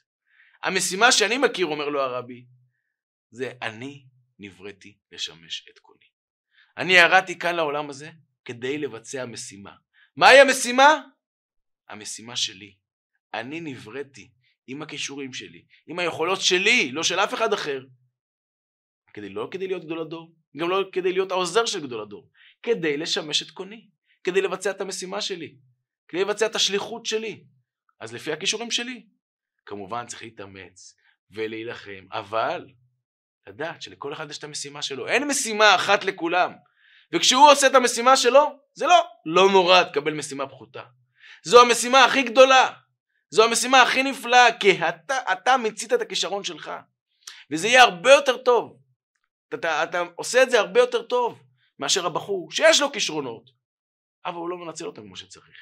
המשימה 0.62 1.12
שאני 1.12 1.38
מכיר, 1.38 1.66
אומר 1.66 1.88
לו 1.88 2.00
הרבי, 2.00 2.46
זה 3.30 3.52
אני 3.62 4.06
נבראתי 4.38 4.98
לשמש 5.12 5.68
את 5.70 5.78
קולי. 5.78 6.11
אני 6.76 6.92
ירדתי 6.92 7.38
כאן 7.38 7.54
לעולם 7.54 7.90
הזה 7.90 8.10
כדי 8.44 8.78
לבצע 8.78 9.26
משימה. 9.26 9.72
מהי 10.16 10.40
המשימה? 10.40 11.02
המשימה 11.88 12.36
שלי. 12.36 12.76
אני 13.34 13.60
נבראתי 13.60 14.30
עם 14.66 14.82
הכישורים 14.82 15.32
שלי, 15.32 15.64
עם 15.86 15.98
היכולות 15.98 16.40
שלי, 16.40 16.92
לא 16.92 17.02
של 17.02 17.18
אף 17.18 17.34
אחד 17.34 17.52
אחר. 17.52 17.84
כדי 19.14 19.28
לא 19.28 19.48
כדי 19.50 19.66
להיות 19.66 19.84
גדול 19.84 20.00
הדור, 20.00 20.34
גם 20.56 20.68
לא 20.68 20.84
כדי 20.92 21.12
להיות 21.12 21.30
העוזר 21.30 21.66
של 21.66 21.86
גדול 21.86 22.02
הדור, 22.02 22.30
כדי 22.62 22.96
לשמש 22.96 23.42
את 23.42 23.50
קוני, 23.50 23.88
כדי 24.24 24.40
לבצע 24.40 24.70
את 24.70 24.80
המשימה 24.80 25.20
שלי, 25.20 25.56
כדי 26.08 26.20
לבצע 26.20 26.46
את 26.46 26.54
השליחות 26.54 27.06
שלי. 27.06 27.44
אז 28.00 28.14
לפי 28.14 28.32
הכישורים 28.32 28.70
שלי. 28.70 29.06
כמובן 29.66 30.06
צריך 30.06 30.22
להתאמץ 30.22 30.96
ולהילחם, 31.30 32.06
אבל 32.12 32.66
לדעת 33.46 33.82
שלכל 33.82 34.12
אחד 34.12 34.30
יש 34.30 34.38
את 34.38 34.44
המשימה 34.44 34.82
שלו. 34.82 35.08
אין 35.08 35.28
משימה 35.28 35.74
אחת 35.74 36.04
לכולם. 36.04 36.52
וכשהוא 37.12 37.50
עושה 37.50 37.66
את 37.66 37.74
המשימה 37.74 38.16
שלו, 38.16 38.58
זה 38.74 38.86
לא, 38.86 39.06
לא 39.26 39.50
נורא 39.50 39.82
תקבל 39.82 40.12
משימה 40.12 40.48
פחותה. 40.48 40.82
זו 41.42 41.60
המשימה 41.60 42.04
הכי 42.04 42.22
גדולה. 42.22 42.72
זו 43.30 43.44
המשימה 43.44 43.82
הכי 43.82 44.02
נפלאה, 44.02 44.58
כי 44.58 44.78
אתה, 44.88 45.18
אתה 45.32 45.56
מיצית 45.56 45.92
את 45.92 46.00
הכישרון 46.00 46.44
שלך. 46.44 46.70
וזה 47.50 47.68
יהיה 47.68 47.82
הרבה 47.82 48.12
יותר 48.12 48.36
טוב. 48.36 48.78
אתה, 49.48 49.56
אתה, 49.56 49.82
אתה 49.82 50.02
עושה 50.16 50.42
את 50.42 50.50
זה 50.50 50.60
הרבה 50.60 50.80
יותר 50.80 51.02
טוב 51.02 51.42
מאשר 51.78 52.06
הבחור 52.06 52.52
שיש 52.52 52.80
לו 52.80 52.92
כישרונות, 52.92 53.50
אבל 54.26 54.36
הוא 54.36 54.48
לא 54.48 54.58
מנצל 54.58 54.86
אותם 54.86 55.02
כמו 55.02 55.16
שצריך. 55.16 55.56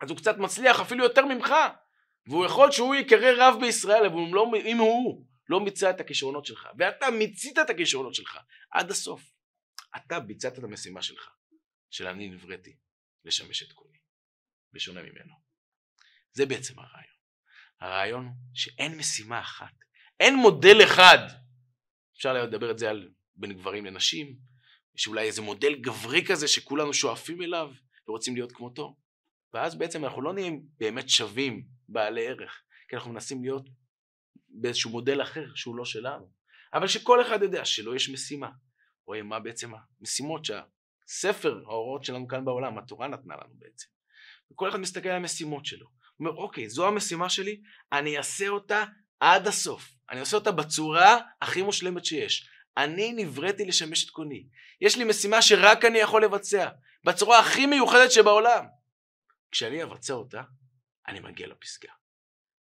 אז 0.00 0.10
הוא 0.10 0.18
קצת 0.18 0.38
מצליח 0.38 0.80
אפילו 0.80 1.04
יותר 1.04 1.24
ממך, 1.24 1.54
והוא 2.26 2.46
יכול 2.46 2.70
שהוא 2.70 2.94
יקרא 2.94 3.30
רב 3.36 3.60
בישראל, 3.60 4.06
אבל 4.06 4.20
לא, 4.32 4.46
אם 4.64 4.78
הוא 4.78 5.24
לא 5.50 5.60
מיצה 5.60 5.90
את 5.90 6.00
הכישרונות 6.00 6.46
שלך, 6.46 6.68
ואתה 6.78 7.10
מיצית 7.10 7.58
את 7.58 7.70
הכישרונות 7.70 8.14
שלך 8.14 8.38
עד 8.70 8.90
הסוף, 8.90 9.32
אתה 9.96 10.20
ביצעת 10.20 10.58
את 10.58 10.64
המשימה 10.64 11.02
שלך, 11.02 11.30
של 11.90 12.06
אני 12.06 12.28
נבראתי 12.28 12.76
לשמש 13.24 13.62
את 13.62 13.72
קולי, 13.72 13.98
בשונה 14.72 15.02
ממנו. 15.02 15.34
זה 16.32 16.46
בעצם 16.46 16.78
הרעיון. 16.78 17.14
הרעיון 17.80 18.24
הוא 18.24 18.34
שאין 18.54 18.96
משימה 18.98 19.40
אחת, 19.40 19.72
אין 20.20 20.36
מודל 20.36 20.84
אחד. 20.84 21.18
אפשר 22.16 22.32
לדבר 22.32 22.70
את 22.70 22.78
זה 22.78 22.90
על 22.90 23.10
בין 23.34 23.52
גברים 23.52 23.86
לנשים, 23.86 24.36
יש 24.94 25.06
אולי 25.06 25.26
איזה 25.26 25.42
מודל 25.42 25.74
גברי 25.74 26.26
כזה 26.26 26.48
שכולנו 26.48 26.94
שואפים 26.94 27.42
אליו 27.42 27.72
ורוצים 28.08 28.34
להיות 28.34 28.52
כמותו, 28.52 28.96
ואז 29.54 29.78
בעצם 29.78 30.04
אנחנו 30.04 30.22
לא 30.22 30.32
נהיים 30.32 30.62
באמת 30.78 31.08
שווים 31.08 31.64
בעלי 31.88 32.26
ערך, 32.26 32.62
כי 32.88 32.96
אנחנו 32.96 33.12
מנסים 33.12 33.42
להיות 33.42 33.68
באיזשהו 34.60 34.90
מודל 34.90 35.22
אחר 35.22 35.46
שהוא 35.54 35.76
לא 35.76 35.84
שלנו, 35.84 36.30
אבל 36.74 36.86
שכל 36.86 37.22
אחד 37.22 37.42
יודע 37.42 37.64
שלא 37.64 37.96
יש 37.96 38.08
משימה, 38.08 38.50
רואה 39.06 39.22
מה 39.22 39.40
בעצם 39.40 39.70
המשימות 40.00 40.44
שהספר 40.44 41.62
ההוראות 41.66 42.04
שלנו 42.04 42.28
כאן 42.28 42.44
בעולם, 42.44 42.78
התורה 42.78 43.08
נתנה 43.08 43.34
לנו 43.34 43.54
בעצם, 43.58 43.86
וכל 44.52 44.68
אחד 44.68 44.80
מסתכל 44.80 45.08
על 45.08 45.16
המשימות 45.16 45.66
שלו, 45.66 45.86
הוא 45.86 46.28
אומר 46.28 46.38
אוקיי 46.38 46.68
זו 46.68 46.88
המשימה 46.88 47.28
שלי, 47.28 47.60
אני 47.92 48.18
אעשה 48.18 48.48
אותה 48.48 48.84
עד 49.20 49.46
הסוף, 49.46 49.88
אני 50.10 50.20
עושה 50.20 50.36
אותה 50.36 50.52
בצורה 50.52 51.18
הכי 51.42 51.62
מושלמת 51.62 52.04
שיש, 52.04 52.48
אני 52.76 53.12
נבראתי 53.12 53.64
לשמש 53.64 54.04
את 54.04 54.10
קוני, 54.10 54.46
יש 54.80 54.96
לי 54.96 55.04
משימה 55.04 55.42
שרק 55.42 55.84
אני 55.84 55.98
יכול 55.98 56.24
לבצע, 56.24 56.68
בצורה 57.04 57.38
הכי 57.38 57.66
מיוחדת 57.66 58.12
שבעולם, 58.12 58.64
כשאני 59.50 59.82
אבצע 59.82 60.12
אותה, 60.14 60.42
אני 61.08 61.20
מגיע 61.20 61.46
לפסגה. 61.46 61.92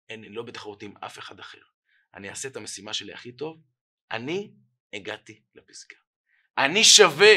אין, 0.09 0.25
לא 0.25 0.43
בתחרות 0.43 0.83
עם 0.83 0.95
אף 0.97 1.19
אחד 1.19 1.41
אחר. 1.41 1.72
אני 2.15 2.31
אעשה 2.31 2.49
את 2.49 2.57
המשימה 2.57 2.95
שלי 2.95 3.13
הכי 3.13 3.33
טוב, 3.33 3.63
אני 4.11 4.53
הגעתי 4.93 5.43
לפסגה. 5.55 5.97
אני 6.59 6.85
שווה, 6.85 7.35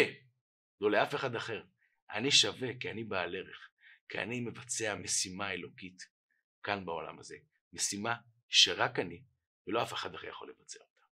לא 0.81 0.91
לאף 0.91 1.15
אחד 1.15 1.35
אחר. 1.35 1.63
אני 2.13 2.31
שווה 2.31 2.69
כי 2.79 2.91
אני 2.91 3.03
בעל 3.03 3.35
ערך, 3.35 3.69
כי 4.09 4.19
אני 4.19 4.39
מבצע 4.39 4.95
משימה 4.95 5.51
אלוקית 5.51 6.03
כאן 6.63 6.85
בעולם 6.85 7.19
הזה. 7.19 7.35
משימה 7.73 8.15
שרק 8.49 8.99
אני 8.99 9.21
ולא 9.67 9.83
אף 9.83 9.93
אחד 9.93 10.15
אחר 10.15 10.27
יכול 10.27 10.49
לבצע 10.49 10.79
אותה. 10.79 11.05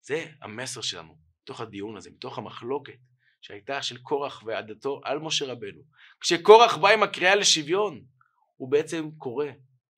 זה 0.00 0.26
המסר 0.40 0.80
שלנו, 0.80 1.18
מתוך 1.42 1.60
הדיון 1.60 1.96
הזה, 1.96 2.10
מתוך 2.10 2.38
המחלוקת 2.38 2.98
שהייתה 3.40 3.82
של 3.82 3.98
קורח 4.02 4.42
ועדתו 4.42 5.00
על 5.04 5.18
משה 5.18 5.44
רבנו. 5.44 5.82
כשקורח 6.20 6.76
בא 6.76 6.88
עם 6.88 7.02
הקריאה 7.02 7.34
לשוויון, 7.34 8.06
הוא 8.56 8.70
בעצם 8.70 9.10
קורא 9.18 9.46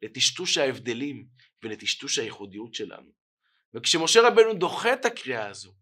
לטשטוש 0.03 0.59
ההבדלים 0.59 1.27
ולטשטוש 1.63 2.19
הייחודיות 2.19 2.75
שלנו. 2.75 3.13
וכשמשה 3.75 4.21
רבנו 4.29 4.55
דוחה 4.55 4.93
את 4.93 5.05
הקריאה 5.05 5.47
הזו, 5.47 5.75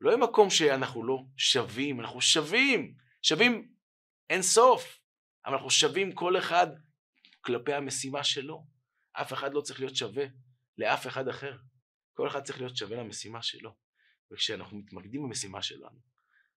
לא 0.00 0.12
עם 0.12 0.22
מקום 0.22 0.50
שאנחנו 0.50 1.04
לא 1.04 1.24
שווים, 1.36 2.00
אנחנו 2.00 2.20
שווים, 2.20 2.94
שווים 3.22 3.74
אין 4.30 4.42
סוף, 4.42 5.00
אבל 5.46 5.54
אנחנו 5.54 5.70
שווים 5.70 6.12
כל 6.12 6.38
אחד 6.38 6.66
כלפי 7.40 7.72
המשימה 7.72 8.24
שלו. 8.24 8.66
אף 9.12 9.32
אחד 9.32 9.54
לא 9.54 9.60
צריך 9.60 9.80
להיות 9.80 9.96
שווה 9.96 10.24
לאף 10.78 11.06
אחד 11.06 11.28
אחר. 11.28 11.56
כל 12.14 12.28
אחד 12.28 12.42
צריך 12.42 12.58
להיות 12.58 12.76
שווה 12.76 12.96
למשימה 12.96 13.42
שלו. 13.42 13.76
וכשאנחנו 14.32 14.78
מתמקדים 14.78 15.22
במשימה 15.22 15.62
שלנו, 15.62 16.00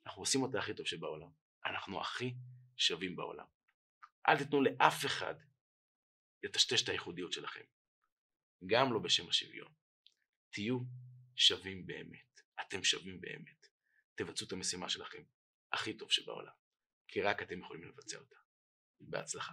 אנחנו 0.07 0.23
עושים 0.23 0.43
אותה 0.43 0.59
הכי 0.59 0.75
טוב 0.75 0.87
שבעולם. 0.87 1.29
אנחנו 1.67 2.01
הכי 2.01 2.35
שווים 2.77 3.17
בעולם. 3.17 3.47
אל 4.29 4.39
תיתנו 4.39 4.63
לאף 4.63 5.07
אחד 5.07 5.35
לטשטש 6.43 6.83
את 6.83 6.89
הייחודיות 6.89 7.33
שלכם. 7.33 7.65
גם 8.67 8.93
לא 8.93 8.99
בשם 8.99 9.29
השוויון. 9.29 9.73
תהיו 10.51 10.79
שווים 11.37 11.87
באמת. 11.87 12.41
אתם 12.61 12.85
שווים 12.85 13.21
באמת. 13.21 13.67
תבצעו 14.15 14.47
את 14.47 14.53
המשימה 14.53 14.89
שלכם 14.89 15.23
הכי 15.73 15.97
טוב 15.97 16.11
שבעולם. 16.11 16.53
כי 17.09 17.23
רק 17.23 17.43
אתם 17.43 17.61
יכולים 17.61 17.85
לבצע 17.85 18.19
אותה. 18.19 18.37
בהצלחה. 19.01 19.53